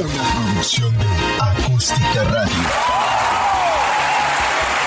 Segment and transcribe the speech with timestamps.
[0.00, 1.04] Una producción de
[1.40, 2.54] Acústica Radio.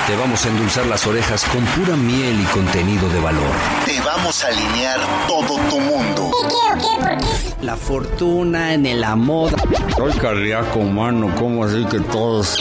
[0.07, 3.51] Te vamos a endulzar las orejas con pura miel y contenido de valor.
[3.85, 6.31] Te vamos a alinear todo tu mundo.
[7.61, 9.51] La fortuna en el amor.
[9.97, 12.57] Soy cardíaco humano, ¿cómo así que todos?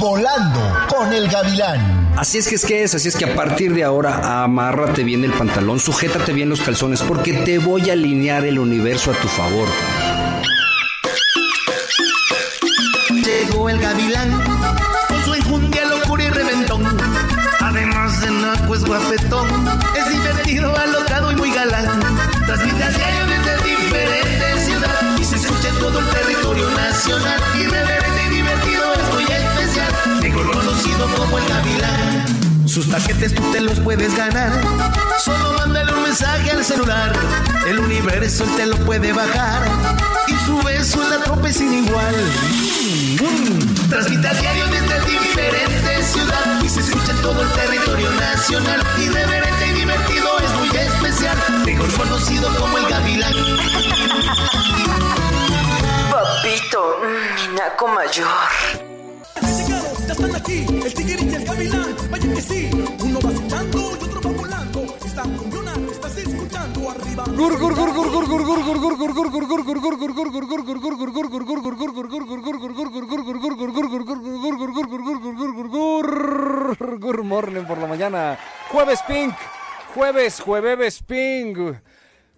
[0.00, 2.14] Volando con el gavilán.
[2.16, 5.22] Así es que es que es, así es que a partir de ahora amárrate bien
[5.22, 9.28] el pantalón, sujétate bien los calzones, porque te voy a alinear el universo a tu
[9.28, 9.68] favor.
[13.46, 14.30] llegó el gavilán,
[15.08, 16.82] con su enjundia, locura y reventón.
[17.60, 19.48] Además de naco es guapetón,
[19.96, 22.00] es divertido, alocado y muy galán.
[22.46, 27.40] Transmite a diario desde diferentes ciudades y se escucha en todo el territorio nacional.
[27.58, 32.68] Irreverente y divertido es muy especial, mejor conocido como el gavilán.
[32.68, 34.52] Sus paquetes tú te los puedes ganar.
[35.18, 37.12] Solo mándale un mensaje al celular.
[37.66, 42.14] El universo te lo puede bajar y su beso en la tropa sin igual.
[43.20, 43.88] Mm.
[43.88, 48.82] Transmite a diario desde diferente ciudad y se escucha en todo el territorio nacional.
[48.98, 53.34] Y Irreverente y divertido es muy especial, mejor conocido como el Gavilán.
[56.10, 56.98] Papito,
[57.48, 58.26] minaco mayor
[60.06, 64.04] ya están aquí, el tigre y el gavilán, vayan que sí, uno va citando y
[64.04, 65.55] otro va volando, están con
[76.98, 78.38] Good morning por la mañana.
[78.70, 79.34] Jueves Pink.
[79.94, 81.58] Jueves, jueves Pink.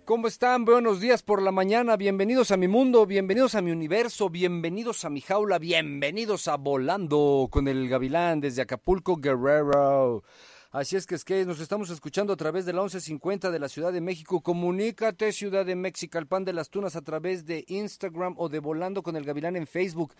[0.04, 0.64] ¿Cómo están?
[0.64, 1.96] Buenos días por la mañana.
[1.96, 7.48] Bienvenidos a mi mundo, bienvenidos a mi universo, bienvenidos a mi jaula, bienvenidos a Volando
[7.50, 10.22] con el Gavilán desde Acapulco, Guerrero.
[10.70, 13.70] Así es que es que nos estamos escuchando a través de la 1150 de la
[13.70, 14.42] Ciudad de México.
[14.42, 18.58] Comunícate, Ciudad de México, el pan de las tunas a través de Instagram o de
[18.58, 20.14] Volando con el Gavilán en Facebook.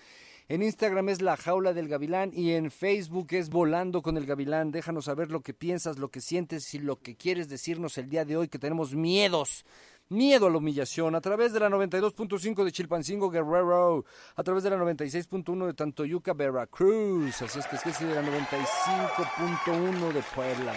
[0.49, 4.71] En Instagram es La Jaula del Gavilán y en Facebook es Volando con el Gavilán.
[4.71, 8.25] Déjanos saber lo que piensas, lo que sientes y lo que quieres decirnos el día
[8.25, 9.67] de hoy, que tenemos miedos.
[10.11, 14.71] Miedo a la humillación a través de la 92.5 de Chilpancingo Guerrero, a través de
[14.71, 20.23] la 96.1 de Tantoyuca, Veracruz, así es que es que es de la 95.1 de
[20.35, 20.73] Puebla.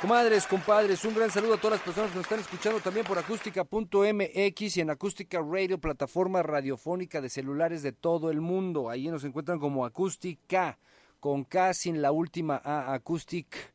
[0.00, 3.18] Comadres, compadres, un gran saludo a todas las personas que nos están escuchando también por
[3.18, 8.88] acústica.mx y en Acústica Radio, plataforma radiofónica de celulares de todo el mundo.
[8.88, 10.78] Ahí nos encuentran como Acústica,
[11.20, 13.74] con K sin la última A, Acoustic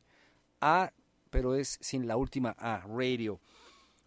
[0.60, 0.90] A,
[1.30, 3.38] pero es sin la última A, Radio.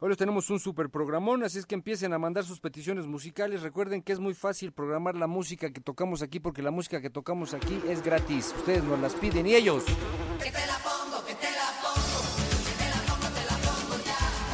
[0.04, 3.62] Hoy les tenemos un super programón, así es que empiecen a mandar sus peticiones musicales.
[3.62, 7.12] Recuerden que es muy fácil programar la música que tocamos aquí porque la música que
[7.12, 8.52] tocamos aquí es gratis.
[8.58, 9.84] Ustedes nos las piden y ellos.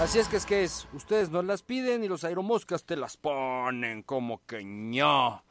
[0.01, 3.15] Así es que es que es, ustedes nos las piden y los aeromoscas te las
[3.15, 5.45] ponen como que ño.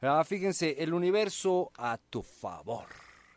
[0.00, 2.86] Ah, fíjense, el universo a tu favor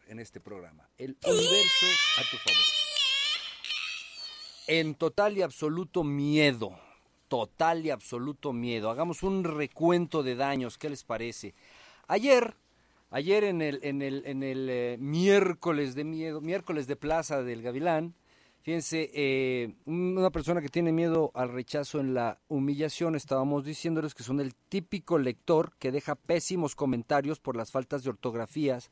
[0.07, 0.89] en este programa.
[0.97, 1.85] El universo
[2.17, 2.76] a tu favor.
[4.67, 6.77] En total y absoluto miedo.
[7.29, 8.89] Total y absoluto miedo.
[8.89, 11.53] Hagamos un recuento de daños, ¿qué les parece?
[12.07, 12.55] Ayer,
[13.09, 17.61] ayer en el, en el, en el eh, miércoles de miedo, miércoles de Plaza del
[17.61, 18.13] Gavilán,
[18.67, 24.23] Fíjense, eh, una persona que tiene miedo al rechazo en la humillación, estábamos diciéndoles que
[24.23, 28.91] son el típico lector que deja pésimos comentarios por las faltas de ortografías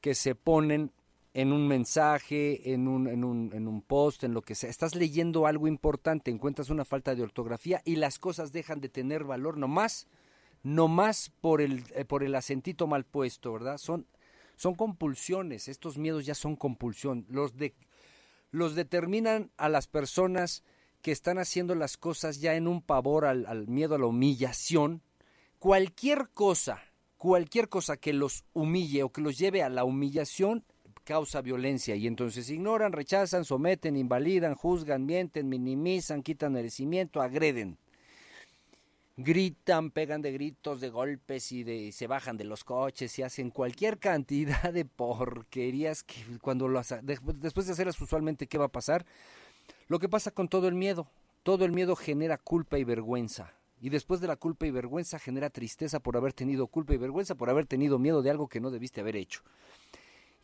[0.00, 0.90] que se ponen
[1.34, 4.70] en un mensaje, en un, en un, en un post, en lo que sea.
[4.70, 9.24] Estás leyendo algo importante, encuentras una falta de ortografía y las cosas dejan de tener
[9.24, 10.06] valor nomás,
[10.62, 13.78] nomás por el, eh, por el acentito mal puesto, ¿verdad?
[13.78, 14.06] Son,
[14.54, 17.26] son compulsiones, estos miedos ya son compulsión.
[17.28, 17.74] Los de
[18.52, 20.62] los determinan a las personas
[21.02, 25.02] que están haciendo las cosas ya en un pavor al, miedo a la humillación.
[25.58, 26.80] Cualquier cosa,
[27.16, 30.64] cualquier cosa que los humille o que los lleve a la humillación
[31.04, 37.78] causa violencia y entonces ignoran, rechazan, someten, invalidan, juzgan, mienten, minimizan, quitan merecimiento, agreden
[39.16, 43.50] gritan, pegan de gritos, de golpes y, de, se bajan de los coches y hacen
[43.50, 49.06] cualquier cantidad de porquerías que cuando lo después de hacerlas usualmente qué va a pasar?
[49.86, 51.06] Lo que pasa con todo el miedo.
[51.42, 53.52] Todo el miedo genera culpa y vergüenza.
[53.80, 57.34] Y después de la culpa y vergüenza genera tristeza por haber tenido culpa y vergüenza
[57.34, 59.42] por haber tenido miedo de algo que no debiste haber hecho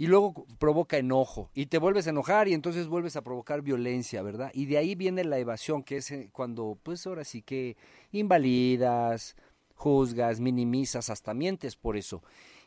[0.00, 4.22] y luego provoca enojo y te vuelves a enojar y entonces vuelves a provocar violencia,
[4.22, 4.50] ¿verdad?
[4.54, 7.76] Y de ahí viene la evasión, que es eh, cuando, pues ahora sí que
[8.10, 9.36] invalidas,
[9.74, 12.22] juzgas, minimizas, hasta mientes por eso.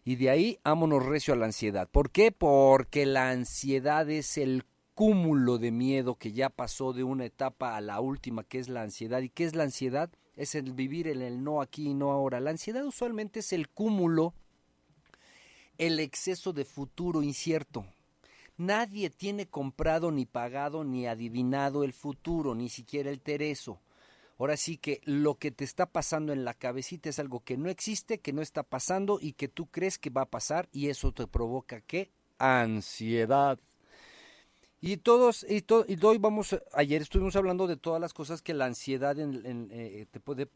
[0.06, 1.90] Y de ahí ámonos recio a la ansiedad.
[1.90, 2.32] ¿Por qué?
[2.32, 7.82] Porque la ansiedad es el cúmulo de miedo que ya pasó de una etapa a
[7.82, 9.22] la última, que es la ansiedad.
[9.24, 10.12] ¿Y qué es la ansiedad?
[10.36, 12.40] Es el vivir en el no aquí y no ahora.
[12.40, 14.36] La ansiedad usualmente es el cúmulo,
[15.78, 17.86] el exceso de futuro incierto.
[18.58, 23.80] Nadie tiene comprado ni pagado ni adivinado el futuro, ni siquiera el tereso.
[24.38, 27.70] Ahora sí que lo que te está pasando en la cabecita es algo que no
[27.70, 31.12] existe, que no está pasando y que tú crees que va a pasar y eso
[31.12, 32.12] te provoca qué?
[32.40, 33.60] Ansiedad.
[34.82, 38.66] Y todos, y, y hoy vamos, ayer estuvimos hablando de todas las cosas que la
[38.66, 40.50] ansiedad en, eh, te puede,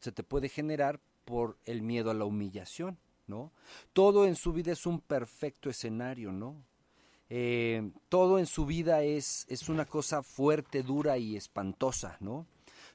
[0.00, 2.98] se te puede generar por el miedo a la humillación,
[3.92, 6.56] Todo en su vida es un perfecto escenario, ¿no?
[7.28, 12.46] Eh, todo en su vida es, es una cosa fuerte, dura y espantosa, ¿no?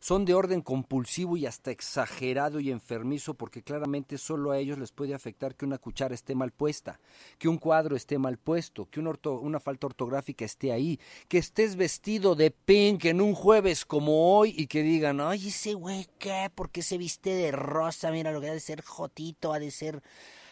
[0.05, 4.91] Son de orden compulsivo y hasta exagerado y enfermizo porque claramente solo a ellos les
[4.91, 6.99] puede afectar que una cuchara esté mal puesta,
[7.39, 12.35] que un cuadro esté mal puesto, que una falta ortográfica esté ahí, que estés vestido
[12.35, 16.51] de pink en un jueves como hoy y que digan, ay, ese güey, ¿qué?
[16.53, 18.11] ¿Por qué se viste de rosa?
[18.11, 20.03] Mira, lo que ha de ser jotito, ha de ser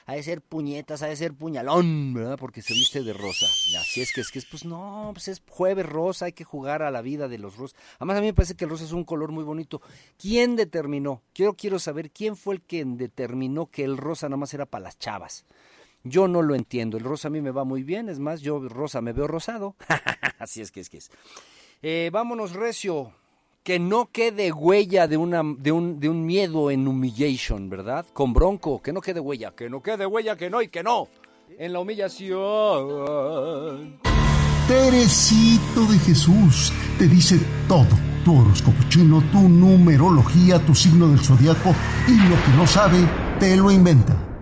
[0.06, 2.38] ha de ser puñetas, ha de ser puñalón, ¿verdad?
[2.38, 3.46] Porque se viste de rosa.
[3.80, 6.82] Así es que es que es, pues no, pues es jueves rosa, hay que jugar
[6.84, 7.80] a la vida de los rosas.
[7.98, 9.82] Además a mí me parece que el rosa es un color muy bonito.
[10.18, 11.22] ¿Quién determinó?
[11.34, 14.86] Yo quiero saber quién fue el que determinó que el rosa nada más era para
[14.86, 15.46] las chavas.
[16.04, 16.98] Yo no lo entiendo.
[16.98, 19.76] El rosa a mí me va muy bien, es más, yo rosa me veo rosado.
[20.40, 21.12] Así es que es que es.
[21.82, 23.14] Eh, vámonos, Recio
[23.64, 28.06] que no quede huella de, una, de, un, de un miedo en humillation, ¿verdad?
[28.14, 31.08] Con bronco, que no quede huella, que no quede huella, que no y que no.
[31.58, 32.42] En la humillación.
[34.68, 37.88] Teresito de Jesús te dice todo.
[38.26, 41.76] Tu horóscopo chino, tu numerología, tu signo del zodiaco
[42.08, 42.98] y lo que no sabe,
[43.40, 44.33] te lo inventa.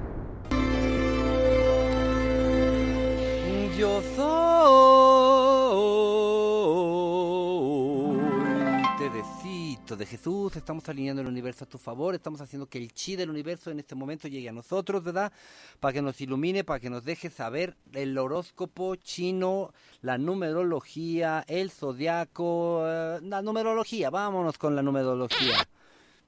[10.21, 13.71] Jesús, estamos alineando el universo a tu favor, estamos haciendo que el chi del universo
[13.71, 15.33] en este momento llegue a nosotros, ¿verdad?
[15.79, 21.71] Para que nos ilumine, para que nos deje saber el horóscopo chino, la numerología, el
[21.71, 25.57] zodiaco, eh, la numerología, vámonos con la numerología.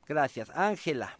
[0.07, 1.19] Gracias, Ángela.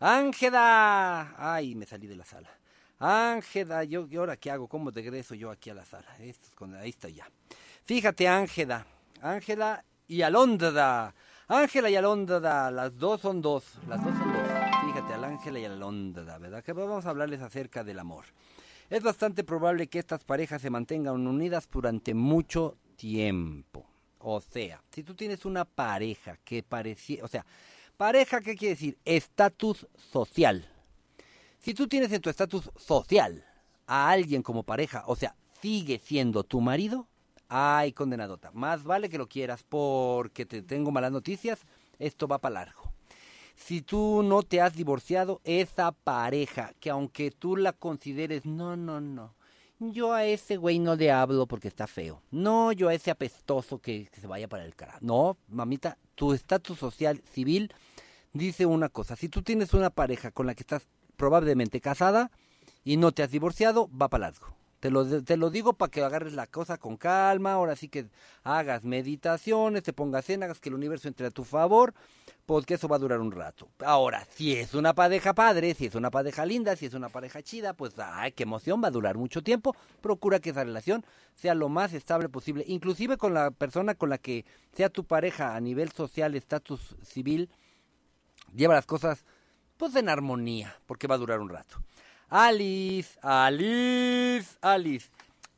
[0.00, 1.36] Ángela.
[1.38, 2.50] Ay, me salí de la sala.
[2.98, 4.66] Ángela, yo, ¿y ahora qué hago?
[4.66, 6.08] ¿Cómo regreso yo aquí a la sala?
[6.18, 7.30] ahí estoy ya.
[7.84, 8.84] Fíjate, Ángela.
[9.22, 11.14] Ángela y Alondra.
[11.52, 14.42] Ángela y Alondra, las dos son dos, las dos son dos.
[14.86, 16.62] Fíjate, al Ángela y Alondra, ¿verdad?
[16.62, 18.24] Que vamos a hablarles acerca del amor.
[18.88, 23.84] Es bastante probable que estas parejas se mantengan unidas durante mucho tiempo.
[24.20, 27.44] O sea, si tú tienes una pareja que parecía, o sea,
[27.96, 28.96] pareja, ¿qué quiere decir?
[29.04, 30.68] Estatus social.
[31.58, 33.44] Si tú tienes en tu estatus social
[33.88, 37.08] a alguien como pareja, o sea, sigue siendo tu marido,
[37.52, 38.52] Ay, condenadota.
[38.52, 41.58] Más vale que lo quieras porque te tengo malas noticias.
[41.98, 42.92] Esto va para largo.
[43.56, 49.00] Si tú no te has divorciado, esa pareja, que aunque tú la consideres, no, no,
[49.00, 49.34] no.
[49.80, 52.22] Yo a ese güey no le hablo porque está feo.
[52.30, 54.98] No, yo a ese apestoso que, se vaya para el carajo.
[55.00, 57.74] No, mamita, tu estatus social civil
[58.32, 59.16] dice una cosa.
[59.16, 60.86] Si tú tienes una pareja con la que estás
[61.16, 62.30] probablemente casada
[62.84, 64.59] y no te has divorciado, va para largo.
[64.80, 68.06] Te lo, te lo digo para que agarres la cosa con calma, ahora sí que
[68.42, 71.92] hagas meditaciones, te pongas en, hagas que el universo entre a tu favor,
[72.46, 73.68] porque eso va a durar un rato.
[73.84, 77.42] Ahora, si es una pareja padre, si es una pareja linda, si es una pareja
[77.42, 79.76] chida, pues ay, qué emoción, va a durar mucho tiempo.
[80.00, 84.16] Procura que esa relación sea lo más estable posible, inclusive con la persona con la
[84.16, 87.50] que sea tu pareja a nivel social, estatus civil,
[88.54, 89.24] lleva las cosas
[89.76, 91.82] pues en armonía, porque va a durar un rato.
[92.30, 95.10] Alice, Alice, Alice.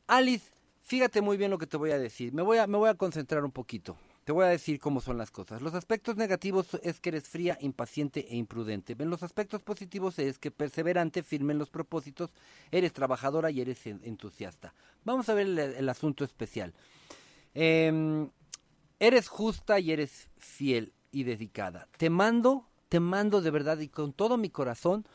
[0.07, 0.45] Alice,
[0.81, 2.33] fíjate muy bien lo que te voy a decir.
[2.33, 3.95] Me voy a, concentrar un poquito.
[4.23, 5.61] Te voy a decir cómo son las cosas.
[5.61, 8.95] Los aspectos negativos es que eres fría, impaciente e imprudente.
[8.97, 12.31] En los aspectos positivos es que perseverante, firme en los propósitos,
[12.71, 14.73] eres trabajadora y eres entusiasta.
[15.03, 16.73] Vamos a ver el, asunto especial.
[17.53, 18.31] Em,
[18.99, 21.87] eres justa y eres fiel y dedicada.
[21.97, 25.05] Te mando, te mando de verdad y con todo mi corazón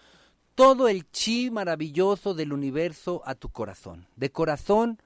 [0.59, 4.99] todo el chi maravilloso del universo a tu corazón, de corazón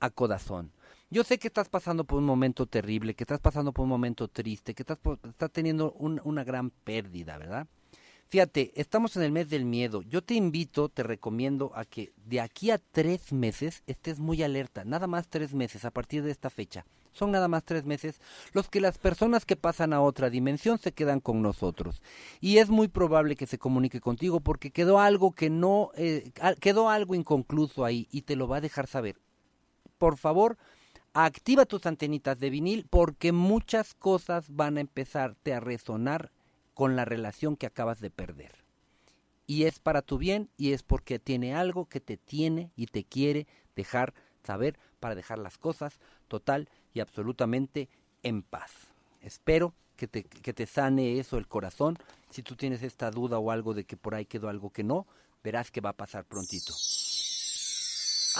[0.00, 0.70] a corazón.
[1.08, 4.28] Yo sé que estás pasando por un momento terrible, que estás pasando por un momento
[4.28, 7.66] triste, que estás, estás teniendo una gran pérdida, ¿verdad?
[8.26, 10.02] Fíjate, estamos en el mes del miedo.
[10.02, 14.84] Yo te invito, te recomiendo a que de aquí a tres meses estés muy alerta,
[14.84, 16.84] nada más tres meses a partir de esta fecha
[17.18, 18.20] son nada más tres meses,
[18.52, 22.00] los que las personas que pasan a otra dimensión se quedan con nosotros.
[22.40, 26.88] Y es muy probable que se comunique contigo porque quedó algo que no, eh, quedó
[26.88, 29.16] algo inconcluso ahí y te lo va a dejar saber.
[29.98, 30.56] Por favor,
[31.12, 36.30] activa tus antenitas de vinil porque muchas cosas van a empezarte a resonar
[36.74, 38.64] con la relación que acabas de perder.
[39.46, 43.02] Y es para tu bien y es porque tiene algo que te tiene y te
[43.02, 45.98] quiere dejar saber para dejar las cosas
[46.28, 47.88] total y absolutamente
[48.22, 48.72] en paz.
[49.22, 51.98] Espero que te, que te sane eso el corazón.
[52.30, 55.06] Si tú tienes esta duda o algo de que por ahí quedó algo que no,
[55.42, 56.74] verás que va a pasar prontito.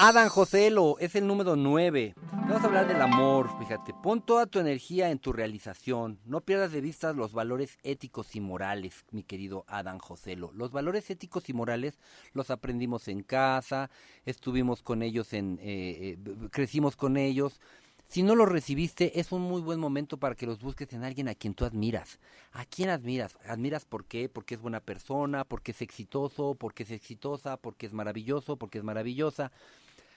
[0.00, 2.14] Adán Joselo es el número 9.
[2.31, 3.93] Vamos a hablar del amor, fíjate.
[4.00, 6.21] Pon toda tu energía en tu realización.
[6.25, 10.52] No pierdas de vista los valores éticos y morales, mi querido Adán Joselo.
[10.55, 11.99] Los valores éticos y morales
[12.33, 13.90] los aprendimos en casa,
[14.25, 15.59] estuvimos con ellos en...
[15.61, 17.61] Eh, eh, crecimos con ellos.
[18.09, 21.29] Si no los recibiste, es un muy buen momento para que los busques en alguien
[21.29, 22.19] a quien tú admiras.
[22.53, 23.37] ¿A quién admiras?
[23.47, 24.31] ¿Admiras por qué?
[24.31, 28.85] Porque es buena persona, porque es exitoso, porque es exitosa, porque es maravilloso, porque es
[28.85, 29.53] maravillosa.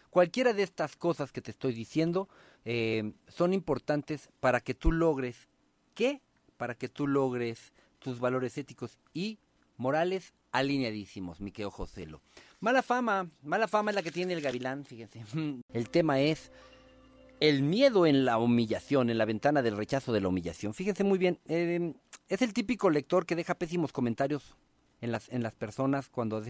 [0.10, 2.30] Cualquiera de estas cosas que te estoy diciendo
[2.64, 5.50] eh, son importantes para que tú logres,
[5.94, 6.22] ¿qué?
[6.56, 9.38] Para que tú logres tus valores éticos y
[9.76, 12.22] morales alineadísimos, mi querido.
[12.62, 15.24] Mala fama, mala fama es la que tiene el gavilán, fíjense.
[15.74, 16.52] El tema es
[17.42, 20.76] el miedo en la humillación, en la ventana del rechazo de la humillación.
[20.76, 21.94] Fíjense muy bien, eh,
[22.30, 24.56] es el típico lector que deja pésimos comentarios
[25.02, 26.44] en las, en las personas cuando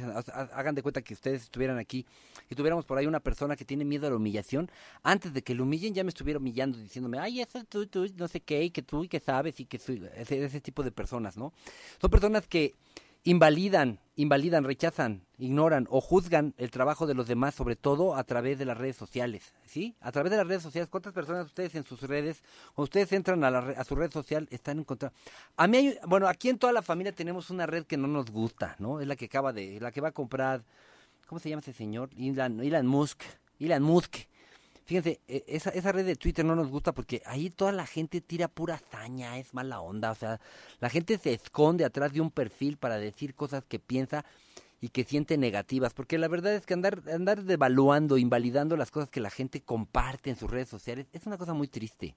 [0.52, 2.06] hagan de cuenta que ustedes estuvieran aquí
[2.50, 4.70] y tuviéramos por ahí una persona que tiene miedo a la humillación,
[5.02, 8.28] antes de que lo humillen ya me estuviera humillando diciéndome, ay, eso tú, tú, no
[8.28, 10.92] sé qué, y que tú y que sabes y que soy, ese, ese tipo de
[10.92, 11.54] personas, ¿no?
[12.02, 12.76] Son personas que
[13.24, 18.58] invalidan, invalidan, rechazan, ignoran o juzgan el trabajo de los demás, sobre todo a través
[18.58, 19.96] de las redes sociales, ¿sí?
[20.02, 22.44] A través de las redes sociales, ¿cuántas personas ustedes en sus redes,
[22.76, 25.12] o ustedes entran a, la, a su red social, están en contra?
[25.56, 28.32] A mí, hay, bueno, aquí en toda la familia tenemos una red que no nos
[28.32, 29.00] gusta, ¿no?
[29.00, 30.64] Es la que acaba de, la que va a comprar,
[31.28, 32.10] ¿cómo se llama ese señor?
[32.18, 33.22] Elon, Elon Musk,
[33.60, 34.18] Elon Musk,
[34.92, 38.20] Fíjense, e, esa, esa red de Twitter no nos gusta porque ahí toda la gente
[38.20, 40.42] tira pura hazaña, es mala onda, o sea,
[40.82, 44.26] la gente se esconde atrás de un perfil para decir cosas que piensa
[44.82, 49.10] y que siente negativas, porque la verdad es que andar, andar devaluando, invalidando las cosas
[49.10, 52.14] que la gente comparte en sus redes sociales es una cosa muy triste.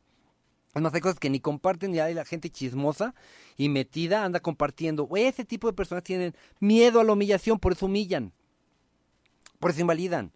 [0.72, 3.14] Además hay cosas que ni comparten y hay la gente chismosa
[3.56, 5.08] y metida anda compartiendo.
[5.14, 8.32] Ese tipo de personas tienen miedo a la humillación, por eso humillan,
[9.60, 10.32] por eso invalidan.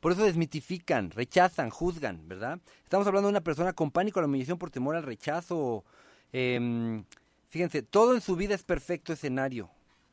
[0.00, 2.58] Por eso desmitifican, rechazan, juzgan, ¿verdad?
[2.82, 5.84] Estamos hablando de una persona con pánico a la humillación por temor al rechazo.
[6.32, 7.02] Eh,
[7.48, 9.70] fíjense, todo en su vida es perfecto escenario.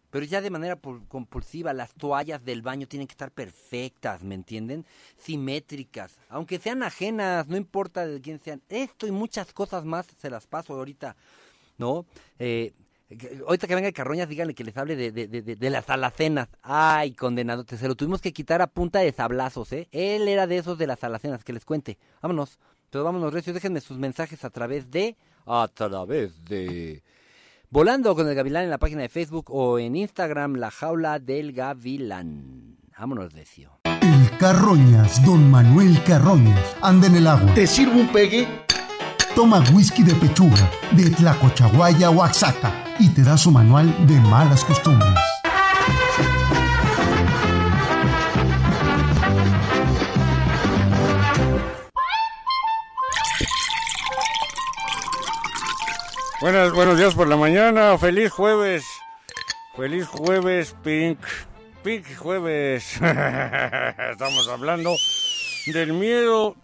[0.10, 0.80] Pero ya de manera
[1.10, 4.86] compulsiva, las toallas del baño tienen que estar perfectas, ¿me entienden?
[5.18, 8.62] Simétricas, aunque sean ajenas, no importa de quién sean.
[8.70, 11.18] Esto y muchas cosas más se las paso ahorita,
[11.78, 12.06] ¿no?
[12.40, 12.72] Eh,
[13.46, 16.50] Ahorita que venga Carroñas, díganle que les hable de, de, de, de, las alacenas.
[16.62, 19.88] Ay, condenado, se lo tuvimos que quitar a punta de sablazos, ¿eh?
[19.92, 21.98] Él era de esos de las alacenas, que les cuente.
[22.22, 22.60] Vámonos,
[22.90, 25.16] pero vámonos, recios, déjenme sus mensajes a través de...
[25.46, 27.02] A través de...
[27.70, 31.54] Volando con el Gavilán en la página de Facebook o en Instagram, La Jaula del
[31.54, 32.78] Gavilán.
[32.98, 33.80] Vámonos, Recio.
[34.02, 37.54] El Carroñas, don Manuel Carroñas, anda en el agua.
[37.54, 38.48] ¿Te sirvo un pegue?
[39.34, 45.14] Toma whisky de pechuga, de Tlacochahuaya, Oaxaca y te da su manual de malas costumbres.
[56.40, 58.86] Buenas, buenos días por la mañana, feliz jueves,
[59.76, 61.20] feliz jueves, Pink,
[61.84, 62.94] Pink jueves.
[64.12, 64.96] Estamos hablando
[65.74, 66.56] del miedo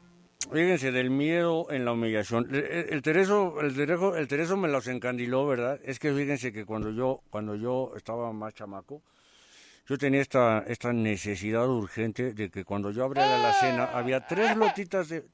[0.51, 2.47] Fíjense, del miedo en la humillación.
[2.53, 5.79] El, Tereso, el, Tereso, el Tereso me los encandiló, ¿verdad?
[5.83, 9.01] Es que fíjense que cuando yo, cuando yo estaba más chamaco,
[9.87, 14.55] yo tenía esta, esta necesidad urgente de que cuando yo abría la cena había tres
[14.55, 15.25] lotitas de,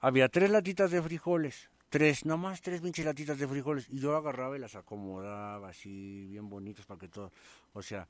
[0.00, 4.56] había tres latitas de frijoles, tres, nomás tres pinches latitas de frijoles, y yo agarraba
[4.56, 7.32] y las acomodaba así, bien bonitas para que todo,
[7.72, 8.06] o sea,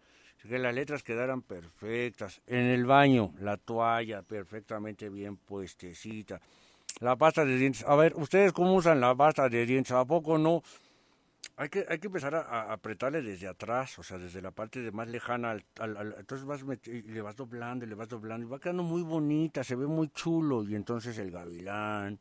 [0.46, 2.40] que las letras quedaran perfectas.
[2.46, 6.40] En el baño, la toalla perfectamente bien puestecita.
[7.00, 7.84] La pasta de dientes.
[7.86, 9.92] A ver, ¿ustedes cómo usan la pasta de dientes?
[9.92, 10.62] ¿A poco no?
[11.56, 14.92] Hay que, hay que empezar a, apretarle desde atrás, o sea, desde la parte de
[14.92, 15.56] más lejana.
[15.80, 19.74] Al, entonces vas le vas doblando, le vas doblando, y va quedando muy bonita, se
[19.74, 20.62] ve muy chulo.
[20.64, 22.18] Y entonces el gavilán,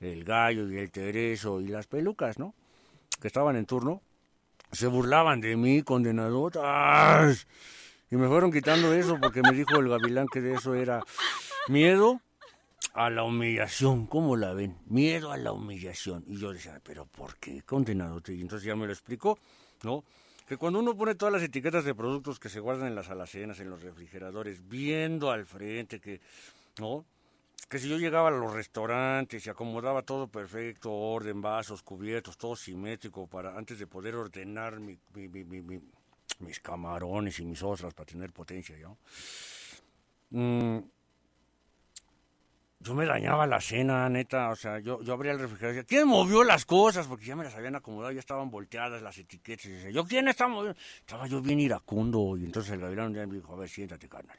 [0.00, 2.54] el gallo y el tereso y las pelucas, ¿no?
[3.20, 4.02] Que estaban en turno,
[4.74, 7.46] se burlaban de mí, condenadotas.
[8.10, 11.02] Y me fueron quitando eso porque me dijo el gavilán que de eso era
[11.68, 12.20] miedo
[12.92, 14.06] a la humillación.
[14.06, 14.76] ¿Cómo la ven?
[14.86, 16.24] Miedo a la humillación.
[16.26, 18.20] Y yo decía, pero ¿por qué condenado?
[18.28, 19.38] Y entonces ya me lo explicó,
[19.82, 20.04] ¿no?
[20.46, 23.60] Que cuando uno pone todas las etiquetas de productos que se guardan en las alacenas,
[23.60, 26.20] en los refrigeradores, viendo al frente que,
[26.78, 27.06] ¿no?
[27.68, 32.54] Que si yo llegaba a los restaurantes y acomodaba todo perfecto, orden, vasos, cubiertos, todo
[32.56, 35.80] simétrico, para antes de poder ordenar mi, mi- mi- mi- mi-
[36.40, 38.98] mis camarones y mis ostras para tener potencia, ¿no?
[40.30, 40.78] Mm,
[42.80, 45.86] yo me dañaba la cena, neta, o sea, yo, yo abría el refrigerador y decía,
[45.88, 47.06] ¿quién movió las cosas?
[47.06, 49.64] Porque ya me las habían acomodado, ya estaban volteadas las etiquetas.
[49.66, 50.78] Y decía, ¿yo quién está moviendo?
[50.98, 54.38] Estaba yo bien iracundo y entonces el gavilán día me dijo, a ver, siéntate, carnal.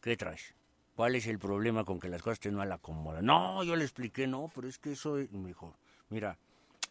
[0.00, 0.54] ¿Qué traes?
[1.00, 3.24] ¿Cuál es el problema con que las cosas estén mal acomodadas?
[3.24, 5.32] No, yo le expliqué, no, pero es que eso es...
[5.32, 5.74] Me dijo,
[6.10, 6.36] mira,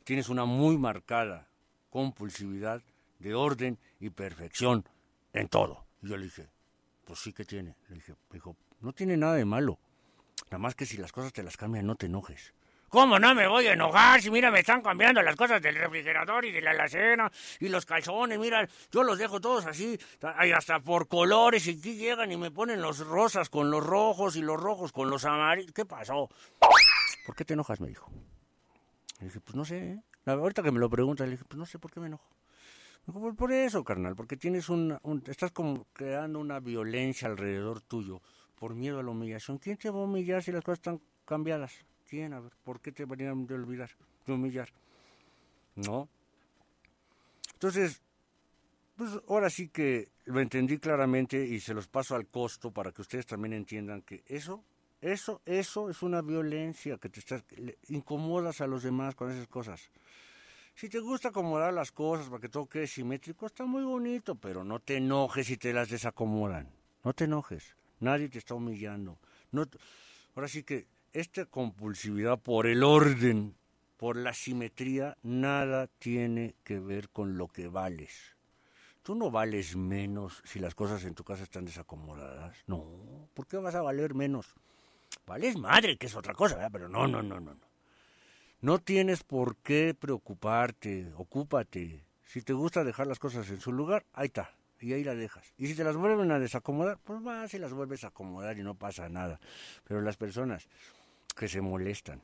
[0.04, 1.48] tienes una muy marcada
[1.92, 2.82] compulsividad
[3.20, 4.84] de orden y perfección
[5.32, 5.86] en todo.
[6.02, 6.50] Y yo le dije,
[7.06, 7.76] pues sí que tiene.
[7.88, 9.78] Le dije, dijo, no tiene nada de malo.
[10.46, 12.56] Nada más que si las cosas te las cambian, no te enojes.
[12.90, 14.22] ¿Cómo no me voy a enojar?
[14.22, 17.86] Si mira, me están cambiando las cosas del refrigerador y de la alacena y los
[17.86, 20.00] calzones, mira, yo los dejo todos así,
[20.56, 24.42] hasta por colores y aquí llegan y me ponen los rosas con los rojos y
[24.42, 25.72] los rojos con los amarillos.
[25.72, 26.30] ¿Qué pasó?
[27.26, 27.80] ¿Por qué te enojas?
[27.80, 28.12] Me dijo.
[29.20, 30.02] Le dije, pues no sé, ¿eh?
[30.26, 32.28] Ahorita que me lo preguntas, le dije, pues no sé por qué me enojo.
[33.06, 37.28] Me dijo, "Por- por eso, carnal, porque tienes un, un- estás como creando una violencia
[37.28, 38.22] alrededor tuyo
[38.56, 39.58] por miedo a la humillación.
[39.58, 41.74] ¿Quién te va a humillar si las cosas están cambiadas?
[42.12, 43.92] A ver, ¿por qué te venían de olvidar,
[44.26, 44.70] de humillar?
[45.76, 46.10] ¿No?
[47.54, 48.02] Entonces,
[48.96, 53.02] pues ahora sí que lo entendí claramente y se los paso al costo para que
[53.02, 54.64] ustedes también entiendan que eso,
[55.02, 59.48] eso, eso es una violencia que te estás, le- incomodas a los demás con esas
[59.48, 59.92] cosas.
[60.76, 64.64] Si te gusta acomodar las cosas para que todo quede simétrico, está muy bonito, pero
[64.64, 66.70] no te enojes si te las desacomodan.
[67.04, 67.76] No te enojes.
[68.00, 69.18] Nadie te está humillando.
[69.52, 69.66] No
[70.36, 73.56] Ahora sí que esta compulsividad por el orden,
[73.98, 78.36] por la simetría, nada tiene que ver con lo que vales.
[79.04, 82.58] Tú no vales menos si las cosas en tu casa están desacomodadas.
[82.68, 84.54] No, ¿por qué vas a valer menos?
[85.26, 87.54] Vales madre, que es otra cosa, pero no, no, no, no.
[87.54, 87.70] no.
[88.62, 92.04] No tienes por qué preocuparte, ocúpate.
[92.26, 94.52] Si te gusta dejar las cosas en su lugar, ahí está,
[94.82, 95.54] y ahí la dejas.
[95.58, 98.64] Y si te las vuelven a desacomodar, pues vas y las vuelves a acomodar y
[98.64, 99.40] no pasa nada.
[99.86, 100.68] Pero las personas
[101.40, 102.22] que se molestan,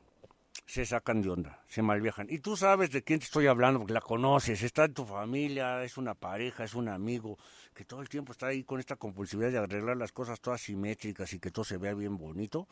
[0.66, 2.26] se sacan de onda, se malviajan.
[2.28, 5.82] Y tú sabes de quién te estoy hablando, porque la conoces, está en tu familia,
[5.82, 7.38] es una pareja, es un amigo,
[7.72, 11.32] que todo el tiempo está ahí con esta compulsividad de arreglar las cosas todas simétricas
[11.32, 12.68] y que todo se vea bien bonito.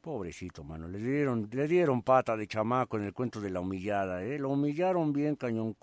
[0.00, 4.24] Pobrecito, mano, le dieron, le dieron pata de chamaco en el cuento de la humillada,
[4.24, 4.36] ¿eh?
[4.36, 5.76] Lo humillaron bien, cañón.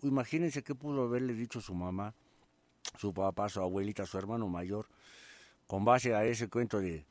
[0.00, 2.14] Imagínense qué pudo haberle dicho su mamá,
[2.96, 4.86] su papá, su abuelita, su hermano mayor,
[5.66, 7.04] con base a ese cuento de,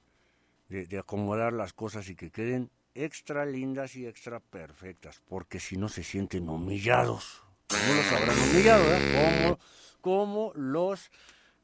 [0.73, 5.89] de, acomodar las cosas y que queden extra lindas y extra perfectas, porque si no
[5.89, 7.43] se sienten humillados.
[7.67, 9.57] ¿Cómo los habrán humillado, eh?
[10.01, 11.11] ¿Cómo, los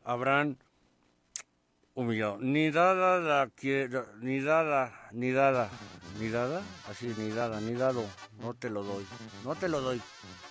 [0.04, 0.58] habrán
[1.94, 2.38] humillado.
[2.40, 3.52] Ni dada la
[4.22, 5.70] ni dada, ni dada,
[6.20, 8.06] ni dada, así, ni dada, ni dado,
[8.40, 9.06] no te lo doy,
[9.44, 10.02] no te lo doy,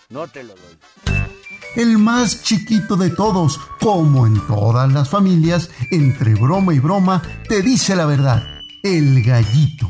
[0.09, 1.38] no te lo doy.
[1.75, 7.61] El más chiquito de todos, como en todas las familias, entre broma y broma, te
[7.61, 8.43] dice la verdad,
[8.83, 9.89] el gallito.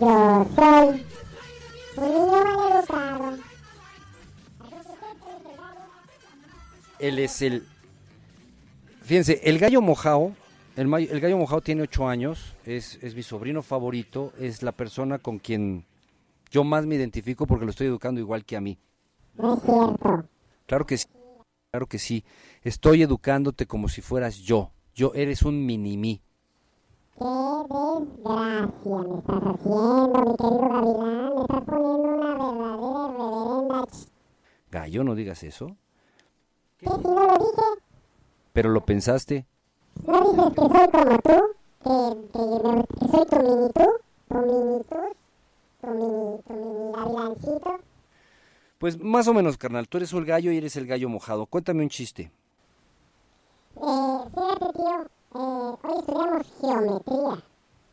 [0.00, 1.04] Yo soy
[1.96, 3.38] un niño maleducado.
[7.00, 7.67] Él es el...
[9.08, 10.34] Fíjense, el gallo mojao,
[10.76, 10.90] el,
[11.20, 15.86] gallo mojao tiene ocho años, es, es mi sobrino favorito, es la persona con quien
[16.50, 18.78] yo más me identifico porque lo estoy educando igual que a mí.
[19.38, 20.24] No es cierto.
[20.66, 21.06] Claro que sí,
[21.70, 22.22] claro que sí.
[22.62, 24.72] Estoy educándote como si fueras yo.
[24.94, 26.20] Yo eres un mini-mí.
[27.18, 31.34] Qué desgracia me estás haciendo, mi querido Gavilán.
[31.34, 33.86] Me estás poniendo una verdadera reverenda.
[34.70, 35.78] Gallo, no digas eso.
[36.76, 37.87] ¿Qué si no lo dije?
[38.58, 39.46] Pero lo pensaste.
[40.04, 41.38] ¿No dices que soy como tú?
[41.84, 41.94] ¿Que,
[42.32, 42.42] que,
[42.98, 43.88] que soy tu mini tú?
[44.28, 44.96] ¿Tu mini tú?
[45.80, 47.78] ¿Tu mini, tu mini Gavilancito?
[48.78, 49.86] Pues más o menos, carnal.
[49.86, 51.46] Tú eres el gallo y eres el gallo mojado.
[51.46, 52.32] Cuéntame un chiste.
[53.76, 55.02] Eh, fíjate, tío.
[55.36, 57.44] Eh, hoy estudiamos geometría.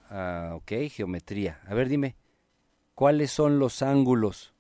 [0.09, 1.59] Ah, ok, geometría.
[1.69, 2.15] A ver, dime.
[2.95, 4.51] ¿Cuáles son los ángulos?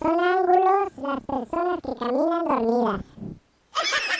[0.00, 3.04] Son ángulos las personas que caminan dormidas.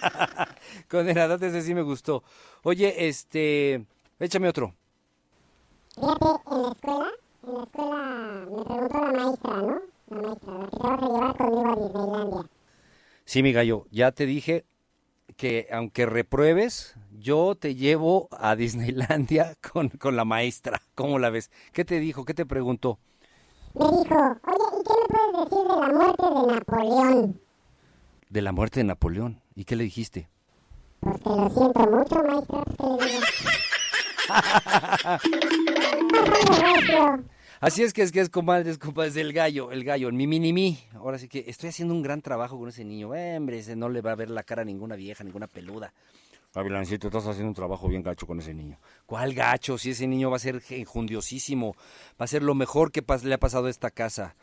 [0.88, 2.22] Con el edad ese sí me gustó.
[2.62, 3.86] Oye, este...
[4.18, 4.74] Échame otro.
[5.94, 7.10] Fíjate, en la escuela,
[7.42, 9.80] en la escuela me preguntó la maestra, ¿no?
[10.08, 12.50] La maestra, la que te vas a llevar conmigo a Disneylandia.
[13.24, 14.64] Sí, mi gallo, ya te dije
[15.36, 20.82] que aunque repruebes, yo te llevo a Disneylandia con, con la maestra.
[20.94, 21.50] ¿Cómo la ves?
[21.72, 22.24] ¿Qué te dijo?
[22.24, 22.98] ¿Qué te preguntó?
[23.74, 27.40] Me dijo, oye, ¿y qué me puedes decir de la muerte de Napoleón?
[28.28, 29.39] De la muerte de Napoleón.
[29.54, 30.28] ¿Y qué le dijiste?
[31.00, 32.64] Pues que lo siento mucho, recio.
[37.60, 40.26] Así es que es que es comadre, es compadre, es el gallo, el gallo, mi
[40.26, 40.78] mini mí.
[40.94, 43.14] Ahora sí que estoy haciendo un gran trabajo con ese niño.
[43.14, 45.92] Eh, hombre, ese no le va a ver la cara a ninguna vieja, ninguna peluda.
[46.54, 48.78] Gavilancito, estás haciendo un trabajo bien gacho con ese niño.
[49.04, 49.76] ¿Cuál gacho?
[49.76, 51.76] Si ese niño va a ser enjundiosísimo,
[52.20, 54.34] va a ser lo mejor que le ha pasado a esta casa.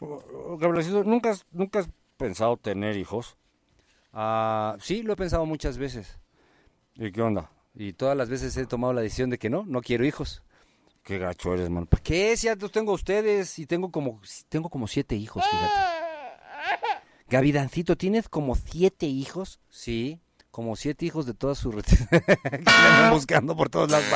[0.00, 3.36] Oh, Gavilancito, ¿nunca has, ¿nunca has pensado tener hijos?
[4.12, 6.18] Ah, sí, lo he pensado muchas veces.
[6.96, 7.50] ¿Y qué onda?
[7.74, 10.42] Y todas las veces he tomado la decisión de que no, no quiero hijos.
[11.02, 11.88] Qué gacho eres, man.
[12.02, 12.36] ¿Qué?
[12.36, 15.72] Si ya los tengo a ustedes y tengo como, tengo como siete hijos, fíjate.
[17.28, 19.58] Gavidancito, ¿tienes como siete hijos?
[19.70, 20.20] Sí,
[20.50, 21.74] como siete hijos de todas sus
[22.10, 22.18] que
[22.50, 24.06] andan buscando por todos lados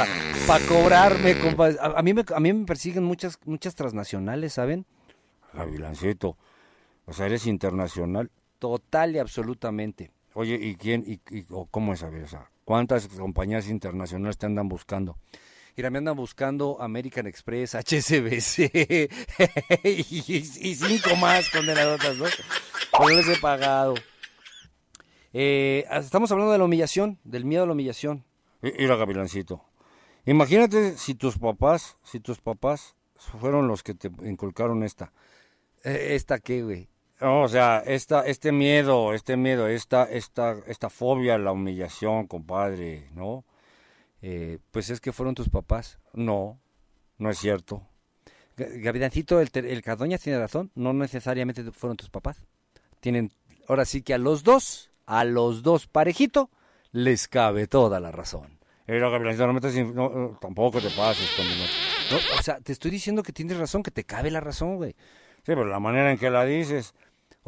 [0.47, 1.69] para cobrarme, compa.
[1.81, 4.85] A, a mí me, a mí me persiguen muchas, muchas transnacionales, ¿saben?
[5.55, 6.37] Gavilancito,
[7.07, 8.31] o sea, eres internacional.
[8.59, 10.11] Total y absolutamente.
[10.35, 11.05] Oye, ¿y quién?
[11.07, 12.11] ¿Y, y- cómo es a
[12.65, 15.17] ¿cuántas compañías internacionales te andan buscando?
[15.77, 19.11] Mira, me andan buscando American Express, HSBC
[19.85, 22.25] y, cinco más condenadotas, ¿no?
[22.93, 23.95] Por les he pagado.
[25.35, 28.25] Eh, estamos hablando de la humillación, del miedo a la humillación.
[28.63, 29.63] Mira, Gavilancito,
[30.25, 35.13] imagínate si tus papás, si tus papás fueron los que te inculcaron esta.
[35.85, 36.89] Eh, ¿Esta qué, güey?
[37.21, 43.09] No, o sea, esta, este miedo, este miedo, esta, esta, esta fobia la humillación, compadre,
[43.15, 43.45] ¿no?
[44.23, 45.99] Eh, pues es que fueron tus papás.
[46.13, 46.59] No,
[47.19, 47.83] no es cierto.
[48.57, 52.43] Ga- Gavidancito, el, el Cardoña tiene razón, no necesariamente fueron tus papás.
[53.01, 53.33] Tienen,
[53.69, 56.51] ahora sí que a los dos, a los dos parejito,
[56.93, 58.59] les cabe toda la razón.
[58.87, 61.55] Mira, Gavilancito, no metas, in- no, no, tampoco te pases con mi-
[62.11, 64.93] No, o sea, te estoy diciendo que tienes razón, que te cabe la razón, güey.
[64.93, 66.95] Sí, pero la manera en que la dices.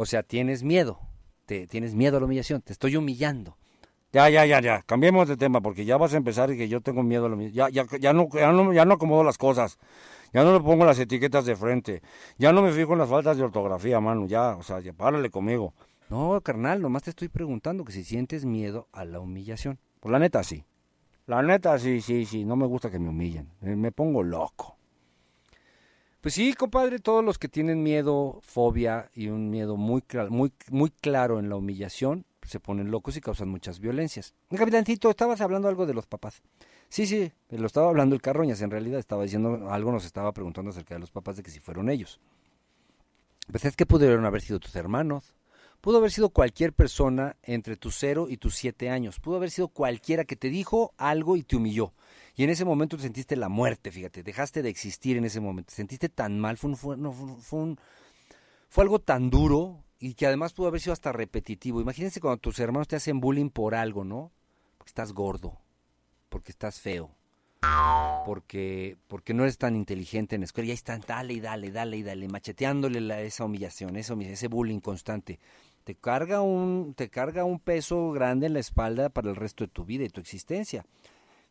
[0.01, 1.01] O sea, tienes miedo,
[1.45, 3.57] te, tienes miedo a la humillación, te estoy humillando.
[4.13, 4.83] Ya, ya, ya, ya.
[4.83, 7.37] Cambiemos de tema porque ya vas a empezar y que yo tengo miedo a lo
[7.37, 7.53] mismo.
[7.53, 9.77] Ya, ya, ya no, ya no, ya no acomodo las cosas.
[10.33, 12.01] Ya no le pongo las etiquetas de frente.
[12.39, 14.29] Ya no me fijo en las faltas de ortografía, mano.
[14.29, 15.75] Ya, o sea, ya párale conmigo.
[16.11, 19.81] No, carnal, nomás te estoy preguntando que si sientes miedo a la humillación.
[19.99, 20.65] Pues la neta sí.
[21.27, 22.45] La neta sí, sí, sí.
[22.45, 23.51] No me gusta que me humillen.
[23.61, 24.78] Me pongo loco.
[26.21, 30.91] Pues sí, compadre, todos los que tienen miedo, fobia y un miedo muy, muy, muy
[30.91, 34.35] claro en la humillación, se ponen locos y causan muchas violencias.
[34.51, 36.43] Capitancito, estabas hablando algo de los papás.
[36.89, 40.71] Sí, sí, lo estaba hablando el Carroñas, en realidad estaba diciendo, algo nos estaba preguntando
[40.71, 42.19] acerca de los papás, de que si fueron ellos.
[43.51, 45.35] Pues es que pudieron haber sido tus hermanos,
[45.81, 49.69] pudo haber sido cualquier persona entre tus cero y tus siete años, pudo haber sido
[49.69, 51.93] cualquiera que te dijo algo y te humilló.
[52.37, 55.71] Y en ese momento te sentiste la muerte, fíjate, dejaste de existir en ese momento,
[55.71, 57.79] te sentiste tan mal, fue, un- fue, no, fue un-
[58.69, 61.81] fue algo tan duro y que además pudo haber sido hasta repetitivo.
[61.81, 64.31] Imagínense cuando tus hermanos te hacen bullying por algo, ¿no?
[64.77, 65.59] Porque estás gordo,
[66.29, 67.11] porque estás feo,
[68.25, 71.71] porque, porque no eres tan inteligente en la escuela y ahí están, dale y dale,
[71.73, 75.39] dale y dale, macheteándole la- esa humillación, esa humillación, ese bullying constante.
[75.89, 79.69] Te carga, un, te carga un peso grande en la espalda para el resto de
[79.69, 80.85] tu vida y tu existencia.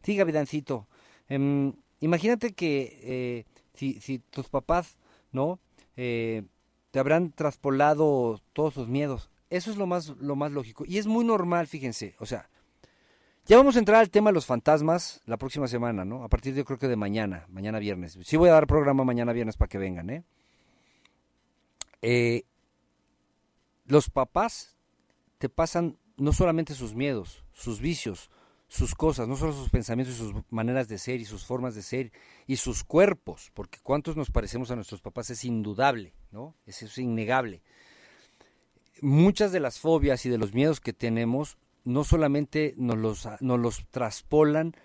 [0.03, 0.85] Sí, Gavidancito.
[1.27, 4.95] em, imagínate que eh, si, si tus papás,
[5.31, 5.57] ¿no?
[5.95, 6.43] Eh,
[6.91, 9.31] te habrán traspolado todos sus miedos.
[9.49, 10.83] Eso es lo más, lo más lógico.
[10.85, 12.13] Y es muy normal, fíjense.
[12.19, 12.47] O sea,
[13.47, 16.23] ya vamos a entrar al tema de los fantasmas la próxima semana, ¿no?
[16.23, 18.19] A partir de creo que de mañana, mañana viernes.
[18.21, 20.23] Sí voy a dar programa mañana viernes para que vengan, ¿eh?
[22.03, 22.43] Eh,
[23.87, 24.77] Los papás
[25.39, 28.29] te pasan no solamente sus miedos, sus vicios,
[28.67, 31.81] sus cosas, no solo sus pensamientos y sus maneras de ser y sus formas de
[31.83, 32.11] ser
[32.47, 36.53] y sus cuerpos, porque cuántos nos parecemos a nuestros papás es indudable, ¿no?
[36.65, 37.61] Es innegable.
[39.01, 43.59] Muchas de las fobias y de los miedos que tenemos no solamente nos los, nos
[43.59, 44.75] los traspolan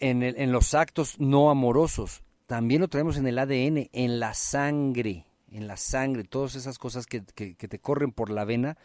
[0.00, 4.34] en, el- en los actos no amorosos, también lo traemos en el ADN, en la
[4.34, 8.76] sangre, en la sangre, todas esas cosas que, que- te corren por la vena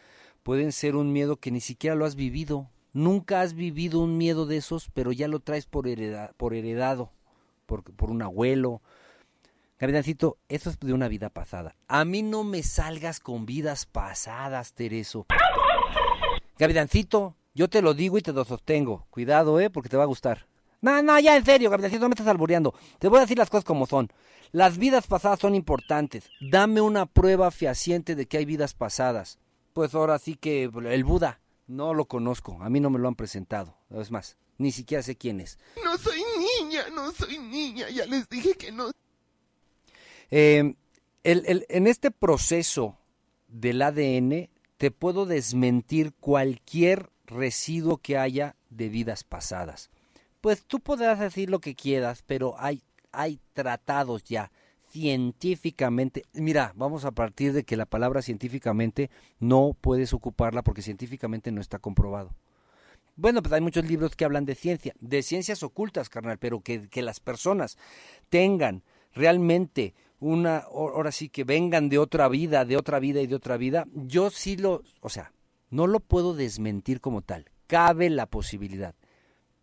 [0.42, 2.70] pueden ser un miedo que ni siquiera lo has vivido.
[2.92, 7.10] Nunca has vivido un miedo de esos, pero ya lo traes por, hereda- por heredado,
[7.66, 8.82] por, por un abuelo.
[9.78, 11.74] Gavidancito, eso es de una vida pasada.
[11.88, 15.26] A mí no me salgas con vidas pasadas, Tereso.
[16.58, 19.06] Gavidancito, yo te lo digo y te lo sostengo.
[19.10, 19.70] Cuidado, ¿eh?
[19.70, 20.46] Porque te va a gustar.
[20.84, 22.74] No, no, ya en serio, Gavidancito, no me estás albureando.
[22.98, 24.12] Te voy a decir las cosas como son.
[24.52, 26.28] Las vidas pasadas son importantes.
[26.40, 29.38] Dame una prueba fehaciente de que hay vidas pasadas.
[29.72, 31.40] Pues ahora sí que el Buda.
[31.66, 33.78] No lo conozco, a mí no me lo han presentado.
[33.90, 35.58] Es más, ni siquiera sé quién es.
[35.82, 36.22] No soy
[36.60, 38.90] niña, no soy niña, ya les dije que no.
[40.30, 40.74] Eh,
[41.22, 42.98] el- el- en este proceso
[43.48, 49.88] del ADN te puedo desmentir cualquier residuo que haya de vidas pasadas.
[50.44, 54.52] Pues tú podrás decir lo que quieras, pero hay, hay tratados ya
[54.90, 56.24] científicamente.
[56.34, 61.62] Mira, vamos a partir de que la palabra científicamente no puedes ocuparla porque científicamente no
[61.62, 62.34] está comprobado.
[63.16, 66.90] Bueno, pues hay muchos libros que hablan de ciencia, de ciencias ocultas, carnal, pero que,
[66.90, 67.78] que las personas
[68.28, 68.82] tengan
[69.14, 73.56] realmente una, ahora sí que vengan de otra vida, de otra vida y de otra
[73.56, 75.32] vida, yo sí lo, o sea,
[75.70, 77.46] no lo puedo desmentir como tal.
[77.66, 78.94] Cabe la posibilidad.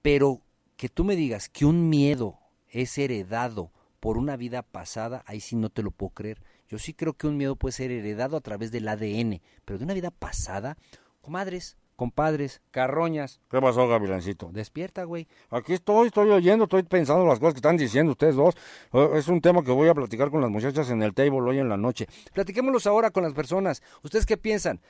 [0.02, 0.42] Pero
[0.82, 5.56] que tú me digas que un miedo es heredado por una vida pasada, ahí sí
[5.56, 6.42] no te lo puedo creer.
[6.68, 9.86] Yo sí creo que un miedo puede ser heredado a través del ADN, pero de
[9.86, 10.80] una vida pasada,
[11.22, 14.50] comadres, compadres, carroñas, ¿Qué pasó, Gavilancito?
[14.52, 15.28] despierta, güey.
[15.52, 18.56] Aquí estoy, estoy oyendo, estoy pensando las cosas que están diciendo ustedes dos.
[18.92, 21.60] Eh, Es un tema que voy a platicar con las muchachas en el table hoy
[21.60, 22.08] en la noche.
[22.34, 23.84] Platiquémoslos ahora con las personas.
[24.02, 24.82] ¿Ustedes qué piensan?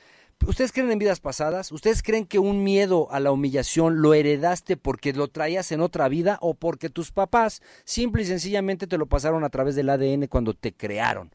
[0.46, 1.70] ¿Ustedes creen en vidas pasadas?
[1.70, 6.08] ¿Ustedes creen que un miedo a la humillación lo heredaste porque lo traías en otra
[6.08, 10.26] vida o porque tus papás simple y sencillamente te lo pasaron a través del ADN
[10.26, 11.30] cuando te crearon?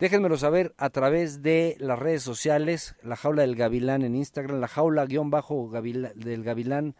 [0.00, 4.68] Déjenmelo saber a través de las redes sociales, la jaula del gavilán en Instagram, la
[4.68, 6.94] jaula guion bajo del gavilán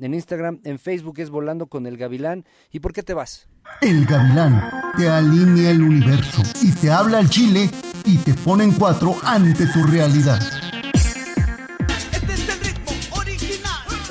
[0.00, 2.44] en Instagram, en Facebook es volando con el gavilán.
[2.72, 3.48] ¿Y por qué te vas?
[3.80, 7.70] El gavilán te alinea el universo y te habla al chile
[8.04, 10.40] y te pone en cuatro ante tu realidad.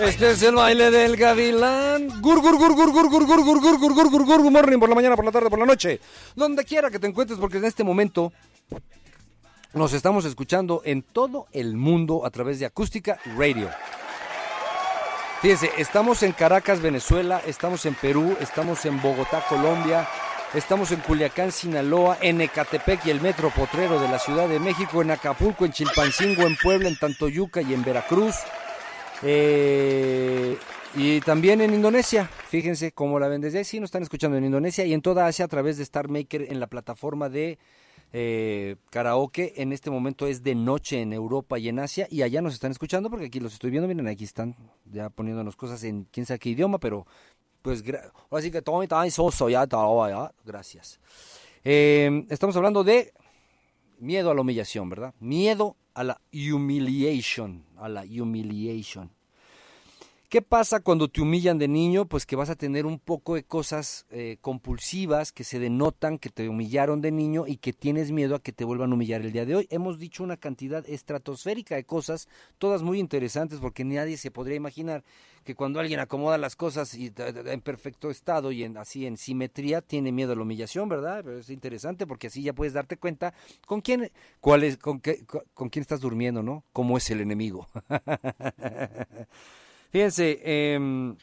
[0.04, 2.22] Este es el baile del gavilán.
[2.22, 4.90] Gur, gur, gur, gur, gur, gur, gur, gur, gur, gur, gur, gur, gur, morning, por
[4.90, 6.02] la mañana, por la tarde, por la noche.
[6.36, 8.34] Donde quiera que te encuentres, porque en este momento
[9.74, 13.70] nos estamos escuchando en todo el mundo a través de Acústica Radio.
[15.42, 20.06] Fíjense, estamos en Caracas, Venezuela, estamos en Perú, estamos en Bogotá, Colombia,
[20.54, 25.02] estamos en Culiacán, Sinaloa, en Ecatepec y el Metro Potrero de la Ciudad de México,
[25.02, 28.36] en Acapulco, en Chilpancingo, en Puebla, en Tantoyuca y en Veracruz.
[29.26, 30.58] Eh,
[30.96, 34.46] y también en Indonesia, fíjense cómo la ven desde ahí, sí nos están escuchando en
[34.46, 37.58] Indonesia y en toda Asia a través de Star Maker en la plataforma de
[38.12, 39.54] eh, karaoke.
[39.58, 42.72] En este momento es de noche en Europa y en Asia y allá nos están
[42.72, 44.56] escuchando porque aquí los estoy viendo, miren, aquí están
[44.86, 47.08] ya poniéndonos cosas en quién sabe qué idioma, pero
[47.64, 47.84] pues
[48.30, 51.00] ahora sí que todo soso, ya, ya, gracias.
[51.64, 53.14] Eh, estamos hablando de
[54.00, 55.14] miedo a la humillación, ¿verdad?
[55.20, 59.10] Miedo a la humiliation, a la humiliation.
[60.34, 62.08] ¿Qué pasa cuando te humillan de niño?
[62.08, 66.32] Pues que vas a tener un poco de cosas eh, compulsivas que se denotan que
[66.32, 69.32] te humillaron de niño y que tienes miedo a que te vuelvan a humillar el
[69.32, 69.68] día de hoy.
[69.70, 75.04] Hemos dicho una cantidad estratosférica de cosas, todas muy interesantes porque nadie se podría imaginar
[75.44, 79.82] que cuando alguien acomoda las cosas y en perfecto estado y en, así en simetría
[79.82, 81.22] tiene miedo a la humillación, ¿verdad?
[81.24, 83.36] Pero es interesante porque así ya puedes darte cuenta
[83.68, 86.64] con quién, cuál es, con, qué, con- con quién estás durmiendo, ¿no?
[86.74, 87.68] Cómo es el enemigo.
[89.94, 91.16] Fíjense, em,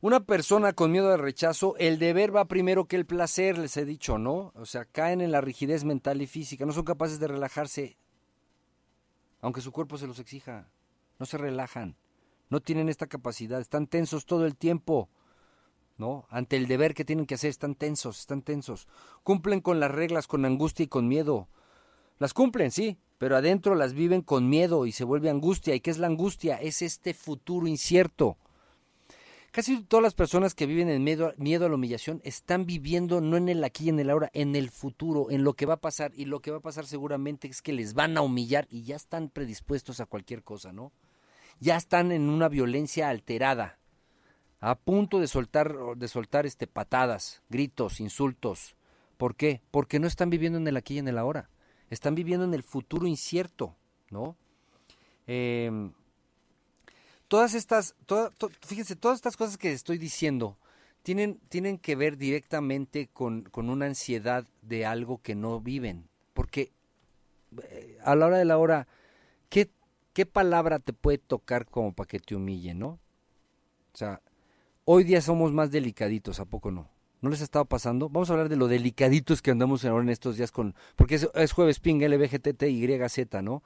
[0.00, 3.84] una persona con miedo al rechazo, el deber va primero que el placer, les he
[3.84, 4.50] dicho, ¿no?
[4.54, 7.98] O sea, caen en la rigidez mental y física, no son capaces de relajarse,
[9.42, 10.70] aunque su cuerpo se los exija,
[11.18, 11.96] no se relajan,
[12.48, 15.10] no tienen esta capacidad, están tensos todo el tiempo,
[15.98, 16.26] ¿no?
[16.30, 18.88] Ante el deber que tienen que hacer, están tensos, están tensos,
[19.22, 21.50] cumplen con las reglas con angustia y con miedo,
[22.18, 25.76] las cumplen, sí, pero adentro las viven con miedo y se vuelve angustia.
[25.76, 26.56] ¿Y qué es la angustia?
[26.56, 28.36] Es este futuro incierto.
[29.52, 33.36] Casi todas las personas que viven en miedo, miedo a la humillación están viviendo no
[33.36, 35.80] en el aquí y en el ahora, en el futuro, en lo que va a
[35.80, 36.10] pasar.
[36.16, 38.96] Y lo que va a pasar seguramente es que les van a humillar y ya
[38.96, 40.90] están predispuestos a cualquier cosa, ¿no?
[41.60, 43.78] Ya están en una violencia alterada,
[44.58, 48.74] a punto de soltar, de soltar este, patadas, gritos, insultos.
[49.16, 49.60] ¿Por qué?
[49.70, 51.50] Porque no están viviendo en el aquí y en el ahora
[51.92, 53.76] están viviendo en el futuro incierto,
[54.10, 54.36] ¿no?
[55.26, 55.70] Eh,
[57.28, 60.56] todas estas, toda- to- fíjense, todas estas cosas que estoy diciendo
[61.02, 66.72] tienen, tienen que ver directamente con, con una ansiedad de algo que no viven, porque
[67.64, 68.86] eh, a la hora de la hora,
[69.50, 69.70] ¿qué,
[70.14, 73.00] ¿qué palabra te puede tocar como para que te humille, no?
[73.94, 74.22] O sea,
[74.86, 76.91] hoy día somos más delicaditos, ¿a poco no?
[77.22, 78.08] ¿No les ha estado pasando?
[78.08, 80.74] Vamos a hablar de lo delicaditos que andamos ahora en estos días con...
[80.96, 83.62] Porque es, es jueves ping, LBGTTYZ, ¿no?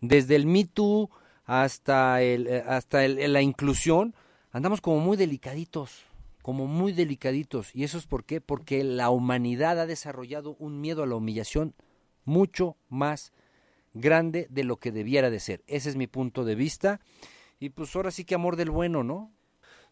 [0.00, 1.10] Desde el Me Too
[1.44, 4.14] hasta, el, eh, hasta el- la inclusión,
[4.52, 6.04] andamos como muy delicaditos,
[6.42, 7.74] como muy delicaditos.
[7.74, 8.40] ¿Y eso es por qué?
[8.40, 11.74] Porque la humanidad ha desarrollado un miedo a la humillación
[12.24, 13.32] mucho más
[13.94, 15.64] grande de lo que debiera de ser.
[15.66, 17.00] Ese es mi punto de vista.
[17.58, 19.32] Y pues ahora sí que amor del bueno, ¿no?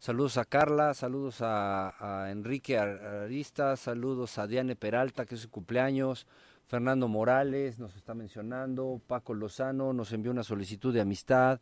[0.00, 6.26] Saludos a Carla, saludos a, Enrique Arista, saludos a Diane Peralta, que es su cumpleaños,
[6.68, 11.60] Fernando Morales nos está mencionando, Paco Lozano nos envió una solicitud de amistad,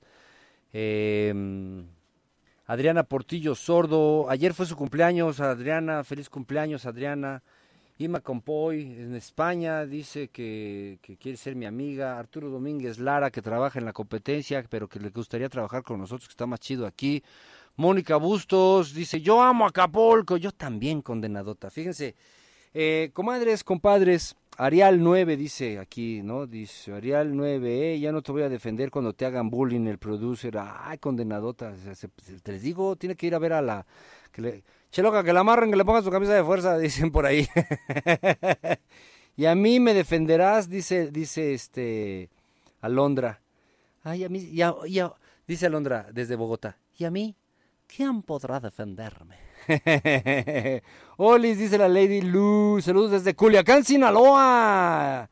[0.73, 1.35] eh,
[2.67, 7.43] Adriana Portillo Sordo, ayer fue su cumpleaños, Adriana, feliz cumpleaños Adriana,
[8.01, 13.43] Ima Compoy en España dice que, que, quiere ser mi amiga, Arturo Domínguez Lara que
[13.43, 16.87] trabaja en la competencia, pero que le gustaría trabajar con nosotros, que está más chido
[16.87, 17.25] aquí,
[17.79, 22.17] Mónica Bustos dice, yo amo Acapulco, yo también condenadota, fíjense,
[22.75, 26.49] eh, comadres, compadres, Arial 9 dice aquí, ¿no?
[26.49, 29.99] Dice Arial 9, eh, ya no te voy a defender cuando te hagan bullying el
[29.99, 30.59] producer.
[30.59, 31.73] Ay, condenadota.
[32.43, 33.87] te les digo, tiene que ir a ver a la...
[34.33, 37.27] Que le, Cheloca, que la amarren, que le pongan su camisa de fuerza, dicen por
[37.27, 37.47] ahí.
[39.37, 42.29] y a mí me defenderás, dice, dice este
[42.81, 43.41] Alondra.
[44.03, 45.13] Ay, a mí, ya, ya,
[45.47, 46.77] dice Alondra desde Bogotá.
[46.97, 47.37] ¿Y a mí?
[47.89, 49.37] ¿Quién podrá defenderme?
[51.17, 52.81] Olis, dice la Lady Lu.
[52.83, 55.31] Saludos desde Culiacán, Sinaloa.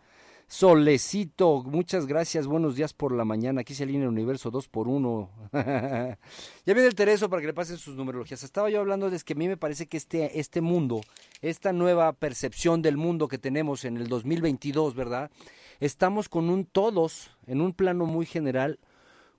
[0.49, 3.61] Solecito, muchas gracias, buenos días por la mañana.
[3.61, 6.17] Aquí se alinea el universo 2 por 1 ya
[6.65, 8.43] viene el Tereso para que le pasen sus numerologías.
[8.43, 11.03] Estaba yo hablando de que a mí me parece que este, este mundo,
[11.43, 15.31] esta nueva percepción del mundo que tenemos en el 2022, ¿verdad?
[15.79, 18.79] Estamos con un todos, en un plano muy general,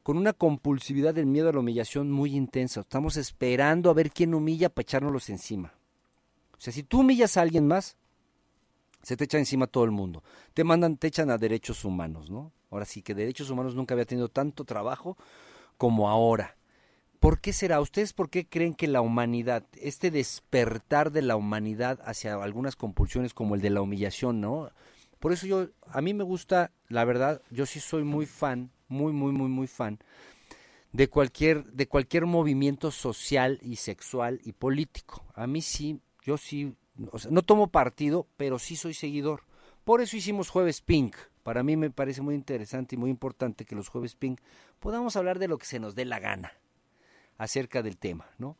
[0.07, 2.79] con una compulsividad del miedo a la humillación muy intensa.
[2.79, 5.73] Estamos esperando a ver quién humilla para echárnoslos encima.
[6.53, 7.97] O sea, si tú humillas a alguien más,
[9.01, 10.23] se te echa encima todo el mundo.
[10.53, 12.53] Te mandan, te echan a derechos humanos, ¿no?
[12.71, 15.17] Ahora sí que derechos humanos nunca había tenido tanto trabajo
[15.77, 16.55] como ahora.
[17.19, 17.81] ¿Por qué será?
[17.81, 23.33] ¿Ustedes por qué creen que la humanidad, este despertar de la humanidad hacia algunas compulsiones
[23.33, 24.69] como el de la humillación, ¿no?
[25.19, 29.13] Por eso yo, a mí me gusta, la verdad, yo sí soy muy fan muy,
[29.13, 29.99] muy, muy, muy fan
[30.91, 35.23] de cualquier, de cualquier movimiento social y sexual y político.
[35.35, 36.75] A mí sí, yo sí,
[37.11, 39.43] o sea, no tomo partido, pero sí soy seguidor.
[39.83, 41.15] Por eso hicimos Jueves Pink.
[41.43, 44.41] Para mí me parece muy interesante y muy importante que los Jueves Pink
[44.79, 46.53] podamos hablar de lo que se nos dé la gana
[47.37, 48.57] acerca del tema, ¿no?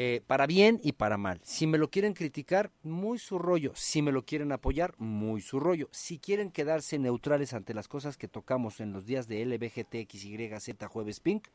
[0.00, 1.40] Eh, para bien y para mal.
[1.42, 3.72] Si me lo quieren criticar, muy su rollo.
[3.74, 5.88] Si me lo quieren apoyar, muy su rollo.
[5.90, 11.18] Si quieren quedarse neutrales ante las cosas que tocamos en los días de LBGTXYZ Jueves
[11.18, 11.48] Pink,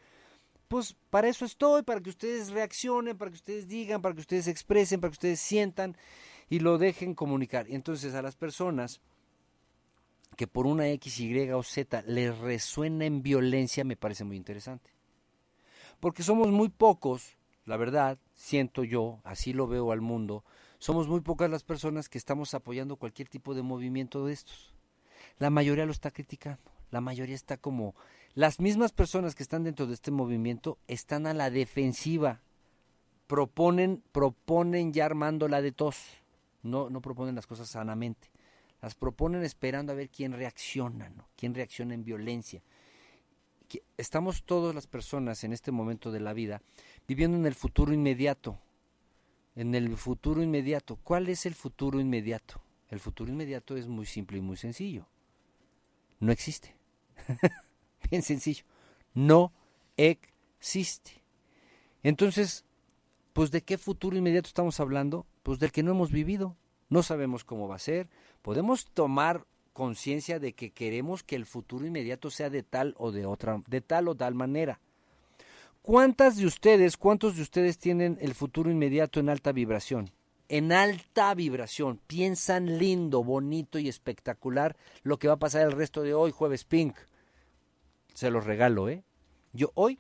[0.68, 4.50] pues para eso estoy, para que ustedes reaccionen, para que ustedes digan, para que ustedes
[4.50, 5.96] expresen, para que ustedes sientan
[6.50, 7.70] y lo dejen comunicar.
[7.70, 9.00] Y entonces a las personas
[10.36, 14.92] que por una X, Y o Z les resuena en violencia, me parece muy interesante.
[16.02, 20.44] Porque somos muy pocos la verdad, siento yo, así lo veo al mundo,
[20.78, 24.74] somos muy pocas las personas que estamos apoyando cualquier tipo de movimiento de estos.
[25.40, 27.96] La mayoría lo está criticando, la mayoría está como...
[28.36, 32.42] Las mismas personas que están dentro de este movimiento están a la defensiva,
[33.28, 36.04] proponen, proponen ya armándola de tos,
[36.64, 38.30] no, no proponen las cosas sanamente,
[38.82, 41.30] las proponen esperando a ver quién reacciona, ¿no?
[41.38, 42.62] quién reacciona en violencia.
[43.98, 46.62] Estamos todas las personas en este momento de la vida
[47.08, 48.60] viviendo en el futuro inmediato.
[49.56, 50.98] En el futuro inmediato.
[51.04, 52.62] ¿Cuál es el futuro inmediato?
[52.90, 55.08] El futuro inmediato es muy simple y muy sencillo.
[56.20, 56.76] No existe.
[58.10, 58.66] Bien sencillo.
[59.14, 59.52] No
[59.98, 61.24] existe.
[62.04, 62.66] Entonces,
[63.34, 65.26] pues de qué futuro inmediato estamos hablando?
[65.44, 66.56] Pues del que no hemos vivido.
[66.90, 68.10] No sabemos cómo va a ser.
[68.42, 73.26] Podemos tomar conciencia de que queremos que el futuro inmediato sea de tal o de
[73.26, 74.80] otra, de tal o tal manera.
[75.82, 80.12] ¿Cuántas de ustedes, cuántos de ustedes tienen el futuro inmediato en alta vibración?
[80.48, 86.02] En alta vibración, piensan lindo, bonito y espectacular lo que va a pasar el resto
[86.02, 86.96] de hoy, jueves pink.
[88.14, 89.04] Se los regalo, ¿eh?
[89.52, 90.00] Yo hoy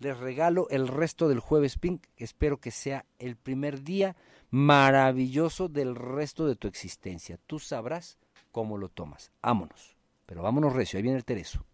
[0.00, 2.06] les regalo el resto del jueves pink.
[2.16, 4.16] Espero que sea el primer día
[4.50, 7.38] maravilloso del resto de tu existencia.
[7.46, 8.18] Tú sabrás
[8.52, 9.32] cómo lo tomas.
[9.42, 9.96] Vámonos.
[10.26, 11.64] Pero vámonos recio, ahí viene el Tereso.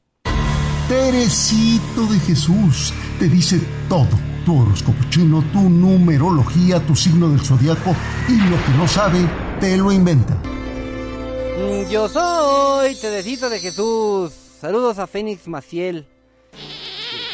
[0.89, 4.09] Teresito de Jesús te dice todo.
[4.47, 7.95] Tu horóscopo chino, tu numerología, tu signo del zodiaco
[8.27, 9.19] y lo que no sabe,
[9.61, 10.35] te lo inventa.
[10.35, 14.33] Mm, yo soy Teresito de Jesús.
[14.33, 16.07] Saludos a Fénix Maciel.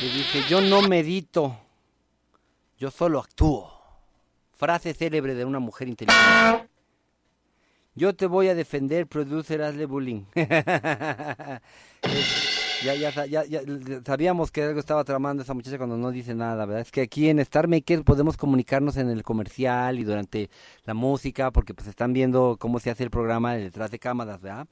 [0.01, 1.57] Que dice, yo no medito,
[2.77, 3.73] yo solo actúo.
[4.57, 6.69] Frase célebre de una mujer inteligente.
[7.95, 10.25] Yo te voy a defender, producer, hazle bullying.
[12.85, 13.63] Ya, ya, ya, ya,
[14.05, 16.83] sabíamos que algo estaba tramando esa muchacha cuando no dice nada, ¿verdad?
[16.83, 20.51] Es que aquí en Star Maker podemos comunicarnos en el comercial y durante
[20.85, 24.67] la música, porque pues están viendo cómo se hace el programa detrás de cámaras, ¿verdad?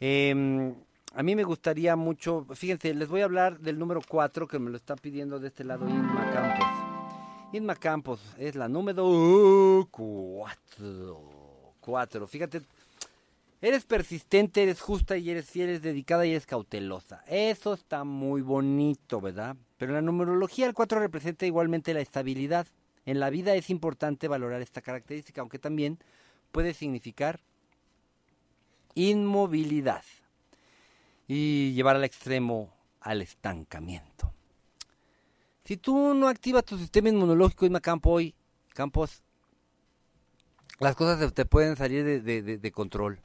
[0.00, 0.74] Em,
[1.14, 4.70] a mí me gustaría mucho, fíjense, les voy a hablar del número 4 que me
[4.70, 6.66] lo está pidiendo de este lado Inma Campos.
[7.52, 11.41] Inma Campos es la número 4.
[11.82, 12.26] 4.
[12.26, 12.62] Fíjate,
[13.60, 17.22] eres persistente, eres justa y eres fiel, eres dedicada y eres cautelosa.
[17.26, 19.56] Eso está muy bonito, ¿verdad?
[19.76, 22.66] Pero en la numerología el 4 representa igualmente la estabilidad.
[23.04, 25.98] En la vida es importante valorar esta característica, aunque también
[26.52, 27.40] puede significar
[28.94, 30.04] inmovilidad
[31.26, 34.32] y llevar al extremo al estancamiento.
[35.64, 38.34] Si tú no activas tu sistema inmunológico, Isma Campo, hoy,
[38.74, 39.22] Campos,
[40.82, 43.20] las cosas te pueden salir de, de, control.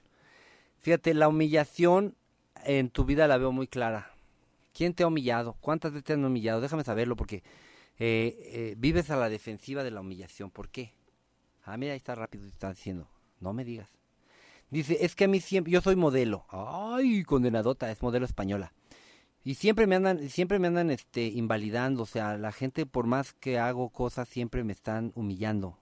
[0.80, 2.16] Fíjate, la humillación
[2.64, 4.12] en tu vida la veo muy clara.
[4.74, 5.58] ¿Quién te ha humillado?
[5.60, 6.62] ¿Cuántas veces te han humillado?
[6.62, 7.44] Déjame saberlo porque
[7.98, 10.52] eh, eh, vives a la defensiva de la humillación.
[10.52, 10.94] ¿Por qué?
[11.64, 13.10] Ah, mira, ahí está rápido, está diciendo.
[13.40, 13.90] No me digas.
[14.70, 16.46] Dice, es que a mí siempre, yo soy modelo.
[16.50, 18.74] Ay, condenadota, es modelo española.
[19.44, 22.04] Y siempre me andan, siempre me andan este, invalidando.
[22.04, 25.80] O sea, la gente, por más que hago cosas, siempre me están humillando.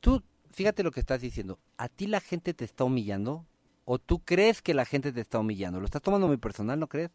[0.00, 0.22] Tú,
[0.58, 1.60] fíjate lo que estás diciendo.
[1.76, 3.46] ¿A ti la gente te está humillando?
[3.84, 5.78] ¿O tú crees que la gente te está humillando?
[5.78, 7.10] ¿Lo estás tomando muy personal, no crees?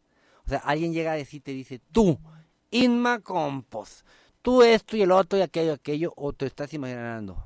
[0.46, 2.18] O sea, alguien llega a decir, te dice, tú,
[2.72, 4.06] Inma Compos,
[4.42, 7.44] tú esto y el otro y aquello, aquello, o te estás imaginando.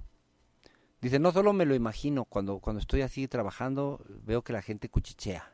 [1.02, 4.90] Dice, no solo me lo imagino, cuando, cuando estoy así trabajando, veo que la gente
[4.90, 5.52] cuchichea.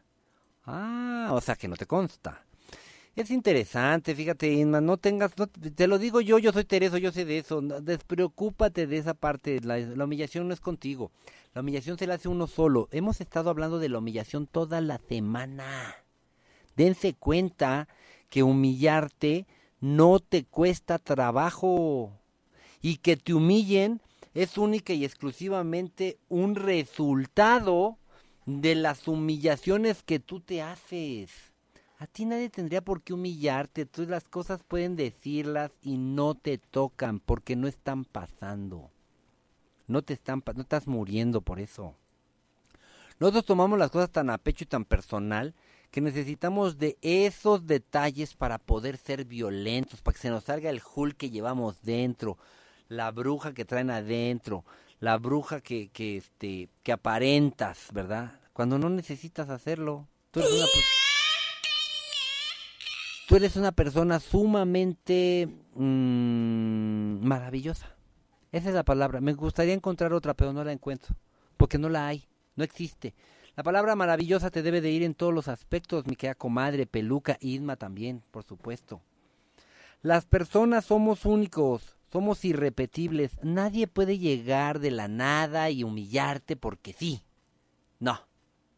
[0.65, 2.45] Ah, o sea que no te consta.
[3.15, 5.33] Es interesante, fíjate, Inma, no tengas,
[5.75, 9.59] te lo digo yo, yo soy Tereso, yo sé de eso, despreocúpate de esa parte,
[9.61, 11.11] la, la, humillación no es contigo,
[11.53, 12.89] la humillación se la hace uno solo.
[12.91, 15.95] Hemos estado hablando de la humillación toda la semana.
[16.75, 17.87] Dense cuenta
[18.29, 19.45] que humillarte
[19.79, 22.19] no te cuesta trabajo
[22.81, 24.01] y que te humillen
[24.33, 27.99] es única y exclusivamente un resultado
[28.47, 31.52] de las humillaciones que tú te haces.
[32.03, 36.57] A ti nadie tendría por qué humillarte, tú las cosas pueden decirlas y no te
[36.57, 38.91] tocan porque no están pasando.
[39.87, 41.95] No te están no estás muriendo por eso.
[43.21, 45.55] Nosotros tomamos las cosas tan a pecho y tan personal
[45.91, 50.81] que necesitamos de esos detalles para poder ser violentos, para que se nos salga el
[50.83, 52.37] Hulk que llevamos dentro,
[52.89, 54.65] la bruja que traen adentro,
[54.99, 58.41] la bruja que, que, este, que aparentas, ¿verdad?
[58.51, 60.09] Cuando no necesitas hacerlo.
[60.31, 60.65] Tú eres una,
[63.27, 67.95] tú eres una persona sumamente mmm, maravillosa.
[68.51, 69.21] Esa es la palabra.
[69.21, 71.15] Me gustaría encontrar otra, pero no la encuentro.
[71.57, 72.27] Porque no la hay.
[72.55, 73.13] No existe.
[73.55, 77.37] La palabra maravillosa te debe de ir en todos los aspectos, mi querida comadre, peluca,
[77.39, 79.01] Isma también, por supuesto.
[80.01, 83.37] Las personas somos únicos, somos irrepetibles.
[83.43, 87.23] Nadie puede llegar de la nada y humillarte porque sí.
[87.99, 88.19] No,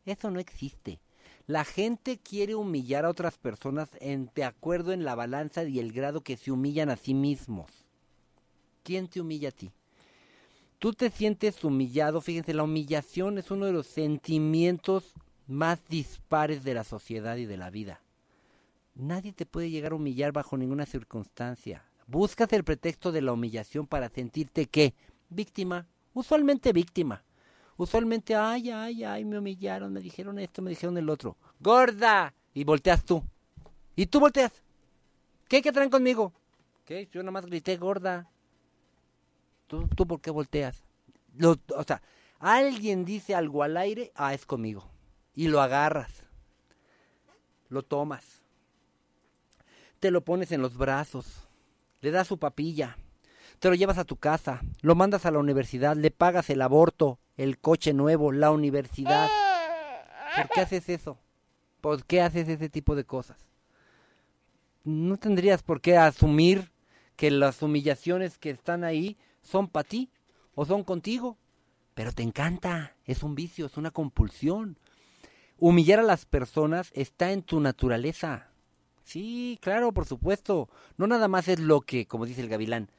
[0.05, 0.99] eso no existe.
[1.47, 5.91] La gente quiere humillar a otras personas en, de acuerdo en la balanza y el
[5.91, 7.69] grado que se humillan a sí mismos.
[8.83, 9.71] ¿Quién te humilla a ti?
[10.79, 12.19] Tú te sientes humillado.
[12.21, 15.13] Fíjense, la humillación es uno de los sentimientos
[15.47, 18.01] más dispares de la sociedad y de la vida.
[18.95, 21.83] Nadie te puede llegar a humillar bajo ninguna circunstancia.
[22.07, 24.95] Buscas el pretexto de la humillación para sentirte qué?
[25.29, 25.87] Víctima.
[26.13, 27.23] Usualmente víctima.
[27.77, 31.37] Usualmente, ay, ay, ay, me humillaron, me dijeron esto, me dijeron el otro.
[31.59, 32.33] ¡Gorda!
[32.53, 33.23] Y volteas tú.
[33.95, 34.51] Y tú volteas.
[35.47, 35.61] ¿Qué?
[35.61, 36.33] ¿Qué traen conmigo?
[36.85, 37.07] ¿Qué?
[37.11, 38.29] Yo nomás grité gorda.
[39.67, 40.83] ¿Tú, tú por qué volteas?
[41.37, 42.01] Lo, o sea,
[42.39, 44.89] alguien dice algo al aire, ah, es conmigo.
[45.33, 46.27] Y lo agarras.
[47.69, 48.41] Lo tomas.
[49.99, 51.45] Te lo pones en los brazos
[52.05, 52.97] le das su papilla,
[53.57, 57.17] te lo llevas a tu casa, lo mandas a la universidad, le pagas el aborto,
[57.37, 59.29] el coche nuevo, la universidad.
[60.35, 61.17] ¿Por qué haces eso?
[61.81, 63.37] ¿Por qué haces ese tipo de cosas?
[64.83, 66.71] No tendrías por qué asumir
[67.15, 70.09] que las humillaciones que están ahí son para ti
[70.53, 71.37] o son contigo,
[71.93, 74.77] pero te encanta, es un vicio, es una compulsión.
[75.57, 78.49] Humillar a las personas está en tu naturaleza.
[79.03, 80.69] Sí, claro, por supuesto.
[80.97, 82.89] No nada más es lo que, como dice el gavilán,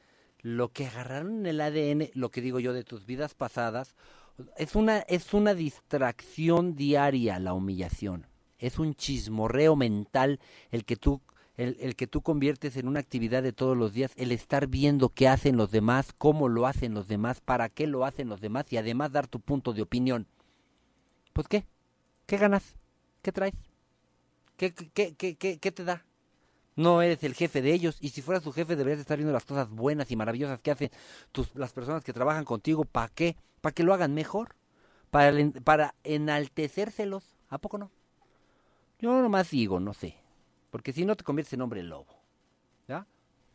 [0.41, 3.95] lo que agarraron en el ADN, lo que digo yo de tus vidas pasadas,
[4.57, 8.27] es una, es una distracción diaria la humillación.
[8.59, 10.39] Es un chismorreo mental
[10.71, 11.21] el que tú
[11.57, 15.09] el, el, que tú conviertes en una actividad de todos los días, el estar viendo
[15.09, 18.71] qué hacen los demás, cómo lo hacen los demás, para qué lo hacen los demás
[18.71, 20.27] y además dar tu punto de opinión.
[21.33, 21.65] Pues qué,
[22.27, 22.75] ¿qué ganas?
[23.23, 23.55] ¿Qué traes?
[24.55, 26.05] ¿Qué, qué, qué, qué, qué te da?
[26.75, 27.97] No eres el jefe de ellos.
[28.01, 30.91] Y si fueras su jefe, deberías estar viendo las cosas buenas y maravillosas que hacen
[31.31, 32.85] tus, las personas que trabajan contigo.
[32.85, 33.35] ¿Para qué?
[33.61, 34.55] Para que lo hagan mejor.
[35.11, 35.31] Para,
[35.63, 37.23] para enaltecérselos.
[37.49, 37.91] ¿A poco no?
[38.99, 40.15] Yo nomás digo, no sé.
[40.71, 42.07] Porque si no te conviertes en hombre lobo.
[42.87, 43.05] ¿Ya?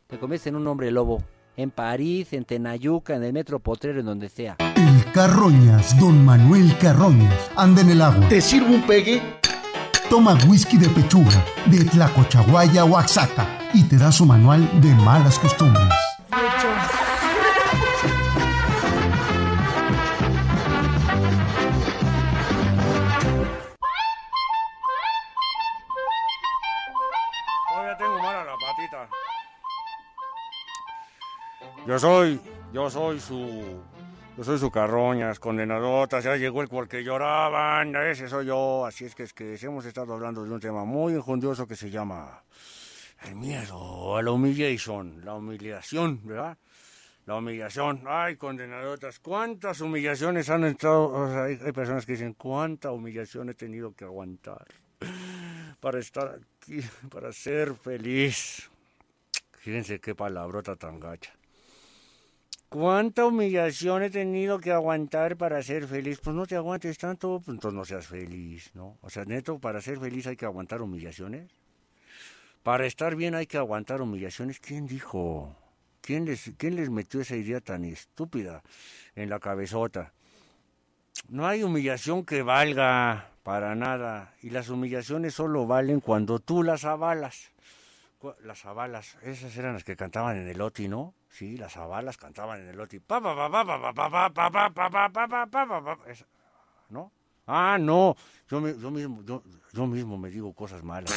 [0.07, 1.23] Te conviertes en un hombre lobo.
[1.57, 4.57] En París, en Tenayuca, en el Metro Potrero, en donde sea.
[4.77, 8.29] El Carroñas, don Manuel Carroñas, anda en el agua.
[8.29, 9.21] ¿Te sirvo un pegue?
[10.09, 16.12] Toma whisky de pechuga, de Tlacochahuaya, Oaxaca, y te da su manual de malas costumbres.
[31.93, 32.41] Yo soy,
[32.73, 33.79] yo soy su,
[34.39, 39.05] yo soy su carroñas, condenadotas, ya llegó el cual que lloraban, ese soy yo, así
[39.05, 42.45] es que es que hemos estado hablando de un tema muy injundioso que se llama
[43.27, 46.57] el miedo a la humillación, la humillación, ¿verdad?
[47.27, 52.33] La humillación, ay, condenadotas, cuántas humillaciones han entrado, o sea, hay, hay personas que dicen,
[52.33, 54.65] cuánta humillación he tenido que aguantar
[55.79, 56.81] para estar aquí,
[57.11, 58.71] para ser feliz.
[59.59, 61.35] Fíjense qué palabrota tan gacha.
[62.73, 66.21] ¿Cuánta humillación he tenido que aguantar para ser feliz?
[66.25, 68.97] Pues no te aguantes tanto, pues entonces no seas feliz, ¿no?
[69.03, 71.51] O sea, neto, para ser feliz hay que aguantar humillaciones.
[72.63, 74.59] Para estar bien hay que aguantar humillaciones.
[74.59, 75.55] ¿Quién dijo?
[76.01, 78.63] ¿Quién les, quién les metió esa idea tan estúpida
[79.17, 80.15] en la cabezota?
[81.29, 84.33] No hay humillación que valga para nada.
[84.41, 87.53] Y las humillaciones solo valen cuando tú las avalas.
[88.43, 91.13] Las avalas, esas eran las que cantaban en el OTI, ¿no?
[91.33, 93.01] Sí, las abalas cantaban en el loti.
[96.91, 97.11] ¿No?
[97.47, 98.15] Ah, no.
[98.49, 99.23] Yo, yo, mismo,
[99.73, 101.11] yo, mismo me digo cosas malas.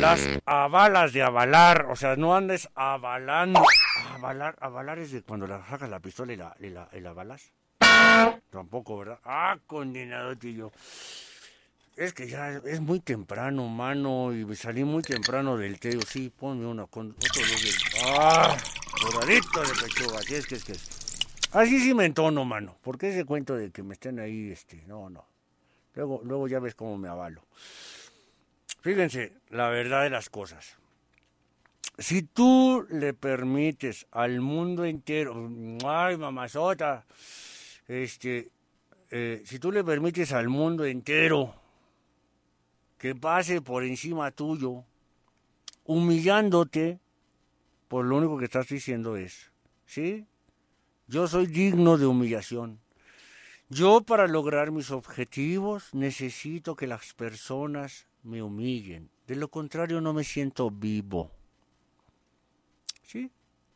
[0.00, 1.88] Las avalas de avalar.
[1.90, 3.62] O sea, no andes avalando.
[4.14, 7.10] Avalar, avalar es de cuando la sacas la pistola y la, y la, y la
[7.10, 7.52] avalas.
[8.48, 9.20] Tampoco, ¿verdad?
[9.24, 10.72] Ah, condenado, tío.
[12.00, 16.00] Es que ya es muy temprano, mano, y salí muy temprano del teo.
[16.00, 17.70] Sí, ponme una con otro dos de...
[18.06, 18.56] ¡Ah!
[19.02, 20.88] Doradito de pechuga, así es que es que es.
[21.52, 22.78] Así sí me entono, mano.
[22.80, 25.26] Porque ese cuento de que me estén ahí, este, no, no.
[25.92, 27.44] Luego, luego ya ves cómo me avalo.
[28.80, 30.78] Fíjense, la verdad de las cosas.
[31.98, 35.50] Si tú le permites al mundo entero,
[35.84, 37.04] ay, mamazota,
[37.86, 38.48] este,
[39.10, 41.59] eh, si tú le permites al mundo entero
[43.00, 44.84] que pase por encima tuyo,
[45.84, 47.00] humillándote,
[47.88, 49.50] por lo único que estás diciendo es,
[49.86, 50.26] ¿sí?
[51.08, 52.78] Yo soy digno de humillación.
[53.70, 59.08] Yo para lograr mis objetivos necesito que las personas me humillen.
[59.26, 61.30] De lo contrario no me siento vivo.
[63.02, 63.30] ¿Sí?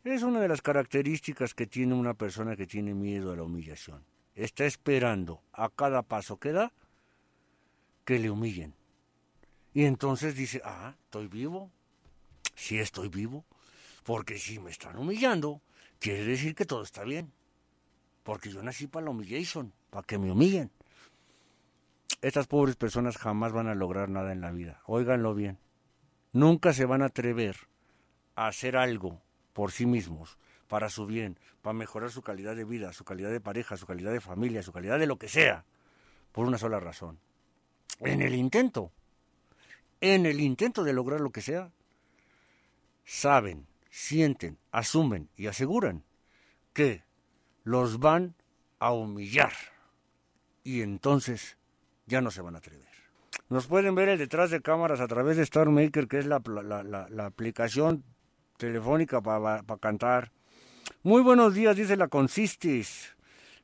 [0.04, 4.04] Es una de las características que tiene una persona que tiene miedo a la humillación.
[4.34, 6.72] Está esperando a cada paso que da
[8.04, 8.74] que le humillen.
[9.74, 11.70] Y entonces dice, ah, ¿estoy vivo?
[12.54, 13.44] Sí estoy vivo.
[14.04, 15.60] Porque si me están humillando,
[15.98, 17.32] quiere decir que todo está bien.
[18.22, 20.70] Porque yo nací para la humillation, para que me humillen.
[22.22, 24.80] Estas pobres personas jamás van a lograr nada en la vida.
[24.86, 25.58] Óiganlo bien.
[26.32, 27.56] Nunca se van a atrever
[28.36, 29.20] a hacer algo
[29.52, 33.40] por sí mismos, para su bien, para mejorar su calidad de vida, su calidad de
[33.40, 35.64] pareja, su calidad de familia, su calidad de lo que sea,
[36.32, 37.18] por una sola razón.
[38.00, 38.90] En el intento,
[40.04, 41.72] en el intento de lograr lo que sea,
[43.06, 46.04] saben, sienten, asumen y aseguran
[46.74, 47.04] que
[47.62, 48.34] los van
[48.80, 49.52] a humillar.
[50.62, 51.56] Y entonces
[52.04, 52.86] ya no se van a atrever.
[53.48, 56.42] Nos pueden ver el detrás de cámaras a través de Star Maker, que es la,
[56.44, 58.04] la, aplicación
[58.58, 60.32] telefónica para cantar.
[61.02, 63.13] Muy buenos días, dice la Consistis.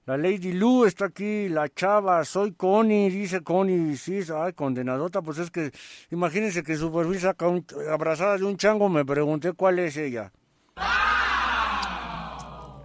[0.07, 5.39] La Lady Lu está aquí, la chava, soy Connie, dice Connie, sí, ay, condenadota, pues
[5.39, 5.71] es que,
[6.11, 10.33] imagínense que su perfil saca un, abrazada de un chango, me pregunté cuál es ella.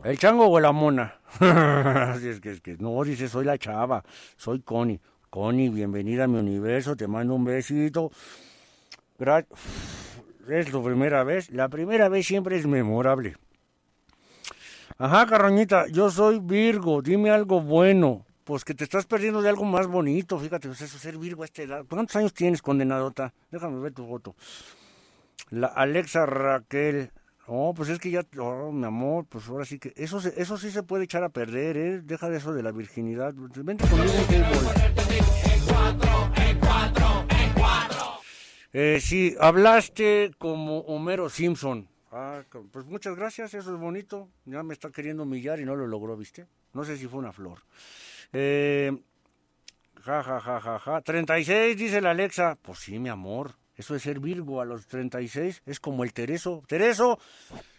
[0.04, 1.16] ¿El chango o la mona?
[1.40, 4.04] Así es que, es que, no, dice, soy la chava,
[4.36, 5.00] soy Connie.
[5.30, 8.12] Connie, bienvenida a mi universo, te mando un besito.
[9.18, 9.46] Gra
[10.50, 11.50] es tu primera vez.
[11.50, 13.36] La primera vez siempre es memorable.
[14.98, 18.26] Ajá, carroñita, yo soy Virgo, dime algo bueno.
[18.46, 21.46] Pues que te estás perdiendo de algo más bonito, fíjate, pues eso, ser Virgo a
[21.46, 21.84] esta edad.
[21.90, 23.34] ¿Cuántos años tienes, condenadota?
[23.52, 24.36] Déjame ver tu foto.
[25.50, 27.12] La Alexa Raquel.
[27.46, 30.72] Oh, pues es que ya, oh, mi amor, pues ahora sí que, eso, eso sí
[30.72, 32.02] se puede echar a perder, ¿eh?
[32.02, 33.34] Deja de eso de la virginidad.
[33.36, 34.46] Vente conmigo un
[38.72, 41.90] Eh, sí, hablaste como Homero Simpson.
[42.18, 44.30] Ah, pues muchas gracias, eso es bonito.
[44.46, 46.48] Ya me está queriendo humillar y no lo logró, ¿viste?
[46.74, 47.60] No sé si fue una flor.
[48.32, 48.92] Eh,
[50.06, 51.02] Ja, ja, ja, ja, ja.
[51.02, 52.58] 36, dice la Alexa.
[52.62, 53.56] Pues sí, mi amor.
[53.76, 56.64] Eso de ser Virgo a los 36 es como el Tereso.
[56.68, 57.18] Tereso,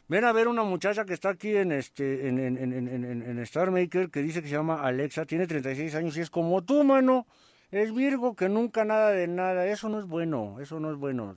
[0.08, 3.70] ven a ver una muchacha que está aquí en este en, en, en, en, Star
[3.70, 5.24] Maker que dice que se llama Alexa.
[5.24, 7.28] Tiene 36 años y es como tú, mano.
[7.70, 9.66] Es Virgo que nunca nada de nada.
[9.68, 10.58] Eso no es bueno.
[10.60, 11.36] Eso no es bueno.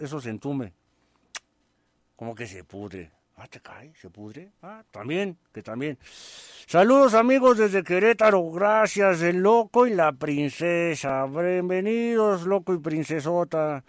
[0.00, 0.74] Eso se entume.
[2.16, 3.10] Como que se pudre.
[3.36, 4.52] Ah, te cae, se pudre.
[4.62, 5.98] Ah, también, que también.
[6.66, 11.26] Saludos amigos desde Querétaro, gracias, el loco y la princesa.
[11.26, 13.84] Bienvenidos, loco y princesota.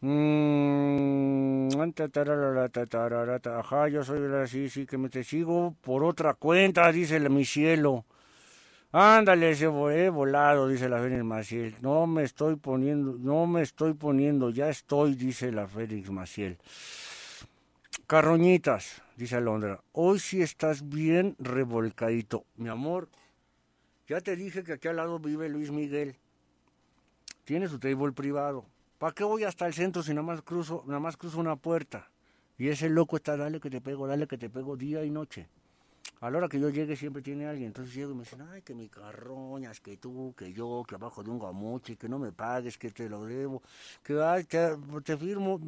[0.00, 1.68] Mm,
[3.58, 8.04] Ajá, yo soy la sí, que me te sigo por otra cuenta, dice mi cielo.
[8.92, 11.74] Ándale, ese he volado, dice la Fénix Maciel.
[11.80, 16.58] No me estoy poniendo, no me estoy poniendo, ya estoy, dice la Fénix Maciel.
[18.06, 22.44] Carroñitas, dice Alondra, hoy sí estás bien revolcadito.
[22.56, 23.08] Mi amor,
[24.06, 26.14] ya te dije que aquí al lado vive Luis Miguel.
[27.44, 28.66] Tiene su table privado.
[28.98, 32.10] ¿Para qué voy hasta el centro si nada más cruzo, nada más cruzo una puerta?
[32.58, 35.48] Y ese loco está, dale que te pego, dale que te pego día y noche.
[36.20, 37.68] A la hora que yo llegue siempre tiene alguien.
[37.68, 41.22] Entonces llego y me dicen, ay, que mi carroñas, que tú, que yo, que abajo
[41.22, 43.62] de un gamuche, que no me pagues, que te lo debo,
[44.02, 45.58] que ay, te, te firmo.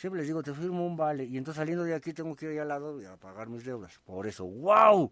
[0.00, 1.24] Siempre les digo, te firmo un vale.
[1.24, 4.00] Y entonces saliendo de aquí tengo que ir al lado y a pagar mis deudas.
[4.06, 5.10] Por eso, wow.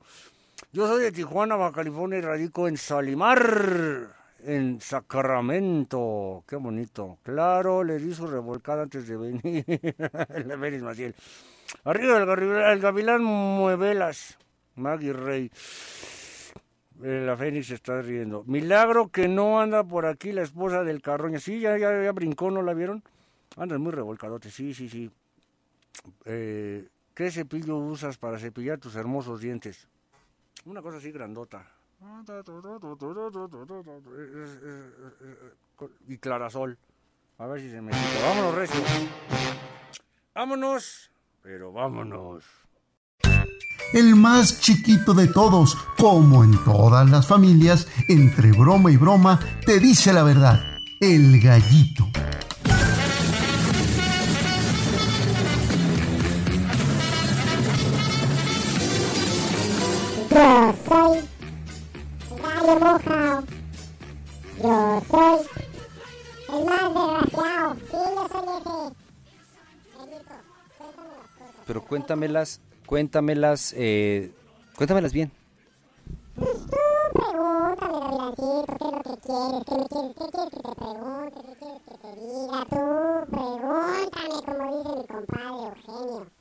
[0.72, 6.43] Yo soy de Tijuana, Baja California y radico en Salimar, en Sacramento.
[6.49, 7.18] Qué bonito.
[7.22, 9.62] Claro, le di su revolcada antes de venir.
[10.47, 11.14] La Félix Maciel.
[11.84, 14.39] Arriba el, gavilán muevelas.
[14.74, 15.51] Maggie Rey.
[17.05, 18.43] Eh, La Fénix está riendo.
[18.47, 21.41] Milagro que no anda por aquí la esposa del Carroña.
[21.41, 23.05] Sí, ya, ya, ya brincó, ¿no la vieron?
[23.59, 25.11] Andas muy revolcadote, sí, sí, sí.
[26.25, 29.89] Eh, ¿Qué cepillo usas para cepillar tus hermosos dientes?
[30.65, 31.67] Una cosa así grandota.
[36.07, 36.79] Y clarasol.
[37.39, 38.27] A ver si se me quita.
[38.27, 38.81] Vámonos, Recio.
[40.35, 41.11] Vámonos.
[41.43, 42.45] Pero vámonos.
[43.93, 49.81] El más chiquito de todos, como en todas las familias, entre broma y broma, te
[49.81, 50.61] dice la verdad,
[51.01, 52.07] el gallito.
[62.77, 63.43] Mojado.
[64.62, 65.39] Yo soy
[66.49, 67.75] el más desgraciado.
[67.75, 68.77] Sí, yo soy ese.
[69.99, 70.35] Gallito,
[70.79, 71.64] cuéntame las cosas.
[71.66, 74.33] Pero cuéntamelas, cuéntamelas, eh,
[74.77, 75.31] cuéntamelas bien.
[76.35, 76.77] Pues tú
[77.14, 81.39] pregúntame, Gavilancito, qué es lo que quieres, qué, me quieres, qué quieres que te pregunte,
[81.47, 82.59] qué quieres que te diga.
[82.71, 82.83] Tú
[83.31, 86.38] pregúntame, como dice mi compadre Eugenio.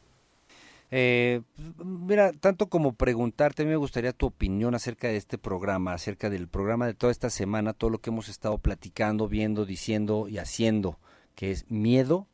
[0.89, 1.41] Eh,
[1.83, 6.29] mira, tanto como preguntarte, a mí me gustaría tu opinión acerca de este programa, acerca
[6.29, 10.37] del programa de toda esta semana, todo lo que hemos estado platicando, viendo, diciendo y
[10.37, 10.97] haciendo,
[11.35, 12.27] que es miedo,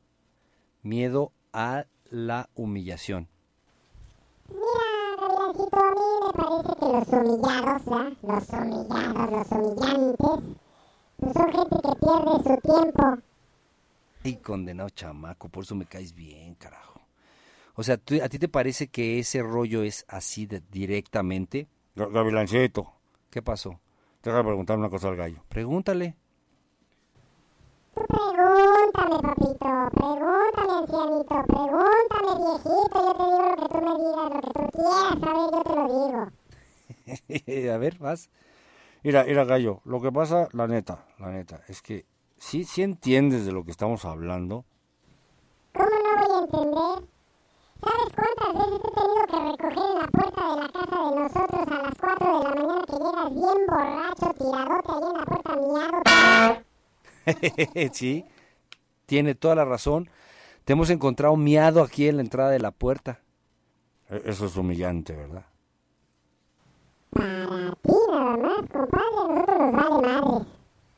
[0.84, 3.28] miedo a la humillación.
[4.49, 8.14] Mira, Gavilancito, a mí me parece que los humillados, ¿verdad?
[8.22, 10.58] Los humillados, los humillantes,
[11.18, 13.18] pues son gente que pierde su tiempo.
[14.24, 16.93] Ay, condenado chamaco, por eso me caes bien, carajo.
[17.76, 21.68] O sea, ¿tú- ¿a ti te parece que ese rollo es así de directamente?
[21.96, 22.94] Ga- Gavilancito,
[23.30, 23.80] ¿Qué pasó?
[24.22, 25.44] déjame preguntar una cosa al gallo.
[25.50, 26.16] Pregúntale.
[27.94, 34.42] Pregúntame, papito, pregúntame, ancianito, pregúntame, viejito, yo te digo lo que tú me digas, lo
[34.42, 35.86] que tú quieras saber, yo te lo
[37.48, 37.74] digo.
[37.74, 38.30] a ver, vas.
[39.04, 42.06] Mira, mira, gallo, lo que pasa, la neta, la neta, es que
[42.38, 44.66] sí, sí entiendes de lo que estamos hablando.
[45.74, 47.10] ¿Cómo no voy a entender?
[47.84, 51.62] ¿Sabes cuántas veces he tenido que recoger en la puerta de la casa de nosotros
[51.68, 55.52] a las 4 de la mañana que llegas bien borracho, tiradote ahí en la puerta
[55.56, 56.64] miado?
[57.94, 58.26] sí,
[59.06, 60.10] tiene toda la razón.
[60.66, 63.20] Te hemos encontrado miado aquí en la entrada de la puerta.
[64.10, 65.46] E- Eso es humillante, ¿verdad?
[67.12, 70.48] Para ti nada más, compadre, nosotros nos vale madres.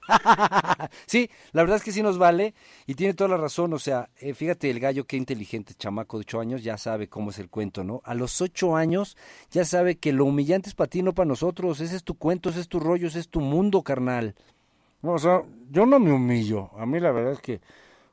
[1.06, 2.54] sí, la verdad es que sí nos vale
[2.86, 3.74] y tiene toda la razón.
[3.74, 7.32] O sea, eh, fíjate el gallo qué inteligente, chamaco de ocho años, ya sabe cómo
[7.32, 8.02] es el cuento, ¿no?
[8.06, 9.18] A los ocho años
[9.52, 11.80] ya sabe que lo humillante es para ti, no para nosotros.
[11.82, 14.36] Ese es tu cuento, ese es tu rollo, ese es tu mundo, carnal.
[15.02, 16.72] No, o sea, yo no me humillo.
[16.78, 17.62] A mí la verdad es que,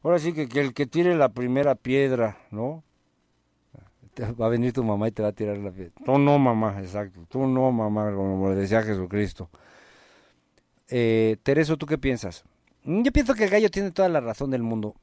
[0.03, 2.83] ahora sí que, que el que tire la primera piedra, ¿no?
[4.21, 5.93] Va a venir tu mamá y te va a tirar la piedra.
[6.05, 7.25] Tú no, mamá, exacto.
[7.31, 9.49] Tú no, mamá, como decía Jesucristo.
[10.95, 12.45] Eh, Tereso, ¿tú qué piensas?
[12.85, 14.95] Mm, Yo pienso que el gallo tiene toda la razón del mundo.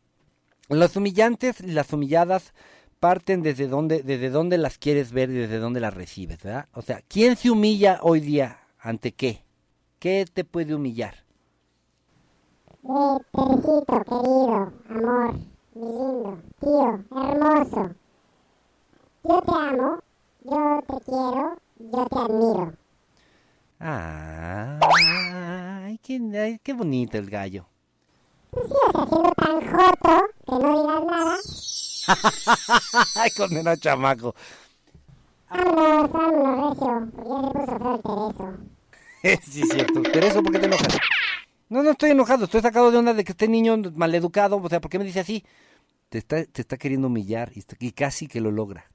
[0.69, 2.53] Los humillantes y las humilladas
[2.99, 6.67] parten desde donde, desde donde las quieres ver y desde donde las recibes, ¿verdad?
[6.73, 8.59] O sea, ¿quién se humilla hoy día?
[8.79, 9.43] ¿Ante qué?
[9.99, 11.15] ¿Qué te puede humillar?
[12.83, 15.33] Eh, Teresito, querido, amor,
[15.75, 17.95] mi lindo, tío, hermoso.
[19.23, 19.99] Yo te amo,
[20.43, 22.73] yo te quiero, yo te admiro.
[23.79, 24.77] Ay,
[26.03, 27.65] qué, ay, qué bonito el gallo.
[28.51, 31.37] Tú sigues haciendo tan joto que no digas nada.
[33.15, 34.35] Ay, condena chamaco.
[35.49, 38.57] Vámonos, vámonos, recio, porque ya se puso feo el Tereso.
[39.51, 40.01] sí, es cierto.
[40.01, 40.99] Tereso, ¿por qué te enojas?
[41.69, 44.81] No, no estoy enojado, estoy sacado de onda de que este niño maleducado, o sea,
[44.81, 45.45] ¿por qué me dice así?
[46.09, 48.91] Te está, te está queriendo humillar y, y casi que lo logra.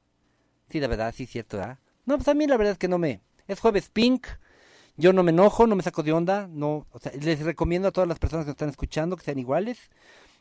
[0.69, 1.79] Sí, la verdad, sí, es cierto, ¿ah?
[2.05, 3.21] No, pues a mí la verdad es que no me...
[3.47, 4.27] Es jueves pink,
[4.97, 6.87] yo no me enojo, no me saco de onda, no...
[6.93, 9.91] O sea, les recomiendo a todas las personas que nos están escuchando que sean iguales,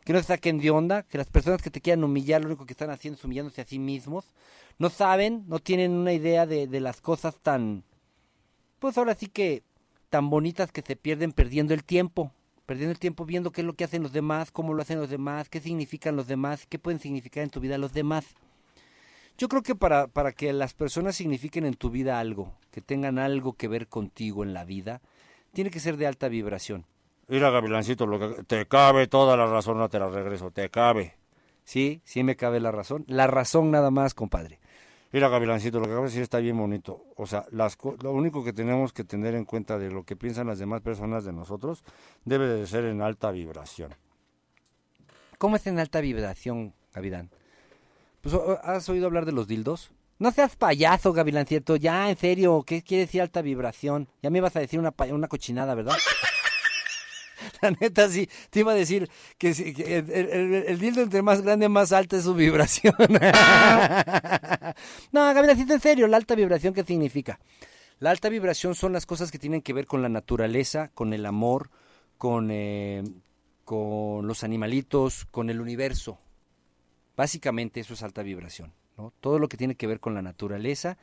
[0.04, 2.66] que no se saquen de onda, que las personas que te quieran humillar, lo único
[2.66, 4.34] que están haciendo es humillándose a sí mismos.
[4.78, 7.84] No saben, no tienen una idea de, de las cosas tan...
[8.80, 9.64] Pues ahora sí que
[10.10, 12.32] tan bonitas que se pierden perdiendo el tiempo,
[12.68, 15.10] perdiendo el tiempo viendo qué es lo que hacen los demás, cómo lo hacen los
[15.10, 18.26] demás, qué significan los demás, qué pueden significar en tu vida los demás.
[19.38, 23.18] Yo creo que para, para que las personas signifiquen en tu vida algo, que tengan
[23.18, 25.02] algo que ver contigo en la vida,
[25.54, 26.86] tiene que ser de alta vibración.
[27.28, 31.16] Mira, Gavilancito, lo que te cabe toda la razón, no te la regreso, te cabe.
[31.64, 33.06] Sí, sí me cabe la razón.
[33.08, 34.60] La razón nada más, compadre.
[35.12, 37.06] Mira, Gavilancito, lo que acabas de decir está bien bonito.
[37.16, 40.48] O sea, las, lo único que tenemos que tener en cuenta de lo que piensan
[40.48, 41.84] las demás personas de nosotros
[42.26, 43.94] debe de ser en alta vibración.
[45.38, 47.30] ¿Cómo es en alta vibración, Gavilán?
[48.24, 49.92] Pues, ¿Has oído hablar de los dildos?
[50.18, 51.76] No seas payaso, Gavilán, cierto.
[51.76, 54.08] Ya, en serio, ¿qué quiere decir alta vibración?
[54.22, 55.98] Ya me ibas a decir una, una cochinada, ¿verdad?
[57.62, 61.68] La neta, sí, te iba a decir que, sí, que el, dildo entre más grande,
[61.68, 62.96] más alta es su vibración.
[65.12, 67.42] no, Gavilancito, en serio, la alta vibración, ¿qué significa?
[68.00, 71.26] La alta vibración son las cosas que tienen que ver con la naturaleza, con el
[71.26, 71.72] amor,
[72.18, 73.04] con, eh,
[73.66, 76.20] con los animalitos, con el universo.
[77.16, 79.14] Básicamente eso es alta vibración, ¿no?
[79.20, 80.98] Todo lo que tiene que ver con la naturaleza,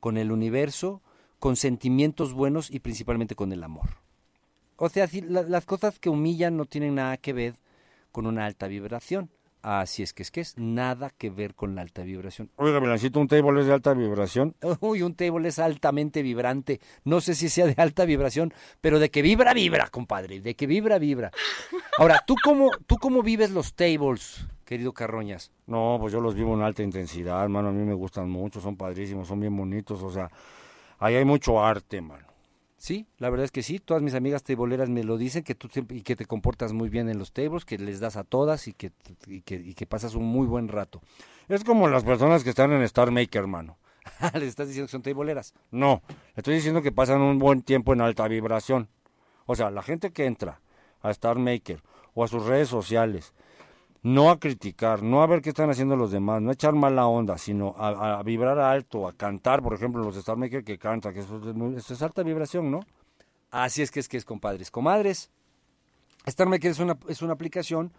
[0.00, 1.02] con el universo,
[1.38, 3.88] con sentimientos buenos y principalmente con el amor.
[4.76, 7.54] O sea, si la- las cosas que humillan no tienen nada que ver
[8.12, 9.30] con una alta vibración.
[9.60, 12.48] Así es que es que es nada que ver con la alta vibración.
[12.56, 14.54] Oye, Gavilancito, un table es de alta vibración.
[14.80, 16.80] Uy, un table es altamente vibrante.
[17.04, 20.40] No sé si sea de alta vibración, pero de que vibra, vibra, compadre.
[20.40, 21.32] De que vibra, vibra.
[21.98, 25.50] Ahora, ¿tú cómo, tú cómo vives los tables, querido Carroñas?
[25.66, 27.68] No, pues yo los vivo en alta intensidad, hermano.
[27.68, 30.02] A mí me gustan mucho, son padrísimos, son bien bonitos.
[30.02, 30.30] O sea,
[30.98, 32.26] ahí hay mucho arte, mano.
[32.76, 33.78] Sí, la verdad es que sí.
[33.78, 36.90] Todas mis amigas tableeras me lo dicen, que tú siempre, y que te comportas muy
[36.90, 38.92] bien en los tables, que les das a todas y que,
[39.26, 41.00] y que, y que pasas un muy buen rato.
[41.48, 43.78] Es como las personas que están en Star Maker, hermano.
[44.34, 45.54] ¿Les estás diciendo que son tableeras?
[45.70, 48.88] No, le estoy diciendo que pasan un buen tiempo en alta vibración.
[49.46, 50.60] O sea, la gente que entra
[51.00, 53.32] a Star Maker o a sus redes sociales,
[54.02, 57.06] no a criticar, no a ver qué están haciendo los demás, no a echar mala
[57.06, 61.20] onda, sino a, vibrar alto, a cantar, por ejemplo, los Star Maker que cantan, que
[61.20, 61.40] eso
[61.76, 62.80] es, alta vibración, ¿no?
[63.50, 64.70] Así es que es que es, compadres.
[64.70, 65.30] Comadres,
[66.28, 67.92] StarMaker es una, es una aplicación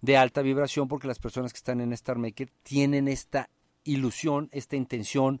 [0.00, 3.48] de alta vibración porque las personas que están en StarMaker tienen esta
[3.84, 5.40] ilusión, esta intención,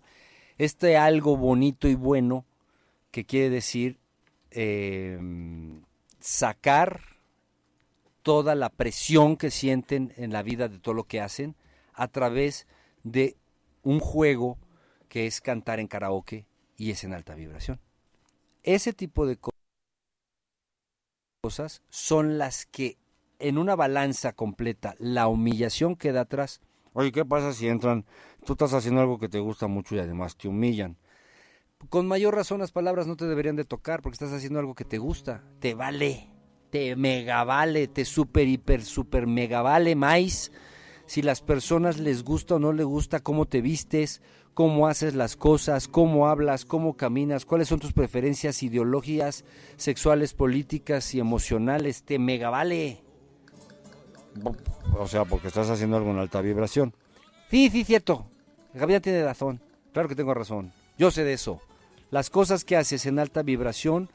[0.58, 2.44] este algo bonito y bueno
[3.10, 3.98] que quiere decir
[4.50, 5.18] eh,
[6.20, 7.13] sacar
[8.24, 11.54] toda la presión que sienten en la vida de todo lo que hacen
[11.94, 12.66] a través
[13.04, 13.36] de
[13.84, 14.58] un juego
[15.08, 16.46] que es cantar en karaoke
[16.76, 17.80] y es en alta vibración.
[18.64, 19.52] Ese tipo de co-
[21.42, 22.96] cosas son las que
[23.38, 26.60] en una balanza completa la humillación queda atrás.
[26.94, 28.06] Oye, ¿qué pasa si entran,
[28.46, 30.96] tú estás haciendo algo que te gusta mucho y además te humillan?
[31.90, 34.84] Con mayor razón las palabras no te deberían de tocar porque estás haciendo algo que
[34.84, 35.44] te gusta.
[35.60, 36.30] Te vale,
[36.74, 40.50] te mega vale, te super, hiper, super mega vale más
[41.06, 44.22] si las personas les gusta o no les gusta cómo te vistes,
[44.54, 49.44] cómo haces las cosas, cómo hablas, cómo caminas, cuáles son tus preferencias ideológicas,
[49.76, 52.02] sexuales, políticas y emocionales.
[52.02, 53.04] Te mega vale.
[54.98, 56.92] O sea, porque estás haciendo algo en alta vibración.
[57.52, 58.26] Sí, sí, cierto.
[58.72, 59.60] Gabriel tiene razón.
[59.92, 60.72] Claro que tengo razón.
[60.98, 61.60] Yo sé de eso.
[62.10, 64.10] Las cosas que haces en alta vibración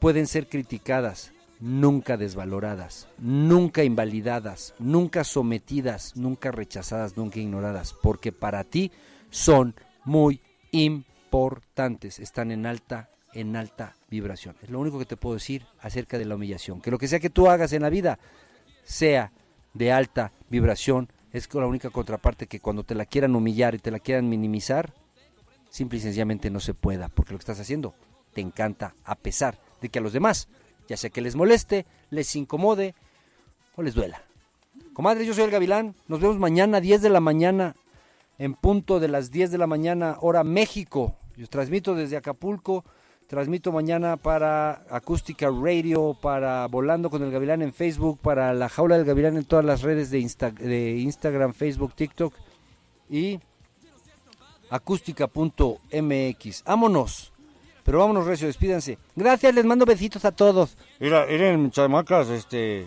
[0.00, 8.64] pueden ser criticadas, nunca desvaloradas, nunca invalidadas, nunca sometidas, nunca rechazadas, nunca ignoradas, porque para
[8.64, 8.92] ti
[9.30, 9.74] son
[10.04, 10.40] muy
[10.70, 14.56] importantes, están en alta en alta vibración.
[14.62, 17.20] Es lo único que te puedo decir acerca de la humillación, que lo que sea
[17.20, 18.18] que tú hagas en la vida
[18.82, 19.30] sea
[19.74, 23.90] de alta vibración, es la única contraparte que cuando te la quieran humillar y te
[23.90, 24.94] la quieran minimizar,
[25.68, 27.94] simple y sencillamente no se pueda, porque lo que estás haciendo
[28.32, 30.48] te encanta a pesar de que a los demás,
[30.88, 32.94] ya sea que les moleste, les incomode
[33.76, 34.22] o les duela.
[34.92, 37.76] Comadre, yo soy el Gavilán, nos vemos mañana 10 de la mañana,
[38.38, 41.16] en punto de las 10 de la mañana, hora México.
[41.36, 42.84] Yo transmito desde Acapulco,
[43.26, 48.96] transmito mañana para Acústica Radio, para Volando con el Gavilán en Facebook, para La Jaula
[48.96, 50.18] del Gavilán en todas las redes de,
[50.58, 52.32] de Instagram, Facebook, TikTok
[53.10, 53.38] y
[54.70, 56.64] acústica.mx.
[56.64, 57.32] Vámonos.
[57.86, 58.98] Pero vámonos, Recio, despídanse.
[59.14, 60.76] Gracias, les mando besitos a todos.
[60.98, 62.84] Mira, miren, chamacas, este,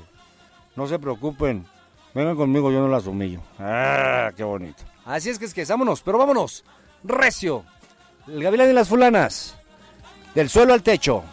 [0.76, 1.66] no se preocupen.
[2.14, 3.40] Vengan conmigo, yo no las humillo.
[3.58, 4.84] Ah, qué bonito.
[5.06, 6.66] Así es que es que, vámonos, pero vámonos.
[7.06, 7.64] Recio,
[8.28, 9.56] el gavilán y las fulanas.
[10.36, 11.24] Del suelo al techo.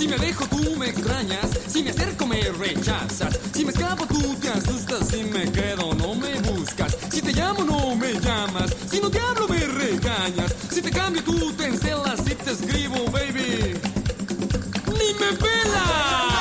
[0.00, 4.34] Si me dejo tú me extrañas, si me acerco me rechazas, si me escapo tú
[4.36, 8.98] te asustas, si me quedo no me buscas, si te llamo no me llamas, si
[8.98, 13.78] no te hablo me regañas, si te cambio tú te encelas, si te escribo baby,
[14.86, 16.39] ni me pelas.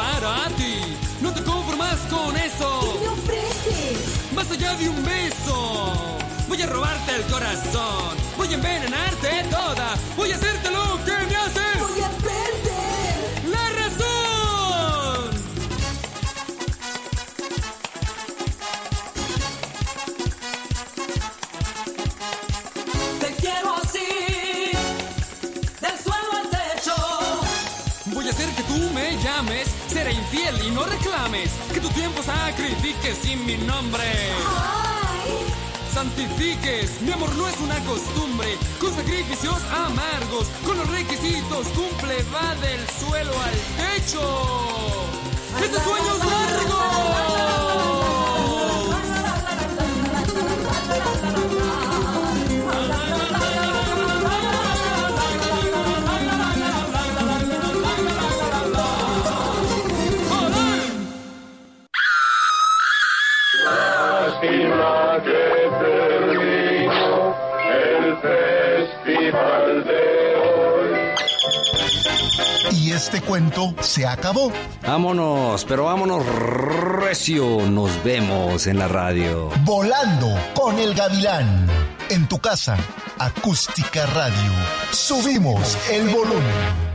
[0.00, 0.96] Para ti.
[1.20, 2.68] No te conformas con eso.
[2.80, 4.32] ¿Qué me ofreces?
[4.34, 5.92] Más allá de un beso.
[6.48, 8.16] Voy a robarte el corazón.
[8.38, 9.88] Voy a envenenarte toda.
[10.16, 10.70] Voy a hacerte
[33.08, 34.04] sin mi nombre.
[34.04, 35.30] Ay,
[35.92, 37.00] santifiques.
[37.00, 42.80] Mi amor no es una costumbre, con sacrificios amargos, con los requisitos cumple, va del
[43.00, 44.20] suelo al techo.
[45.62, 46.49] ¡Este sueño es
[73.00, 74.52] este cuento se acabó.
[74.82, 77.62] Vámonos, pero vámonos recio.
[77.62, 79.48] Nos vemos en la radio.
[79.64, 81.66] Volando con el gavilán.
[82.10, 82.76] En tu casa,
[83.18, 84.52] Acústica Radio.
[84.90, 86.89] Subimos el volumen.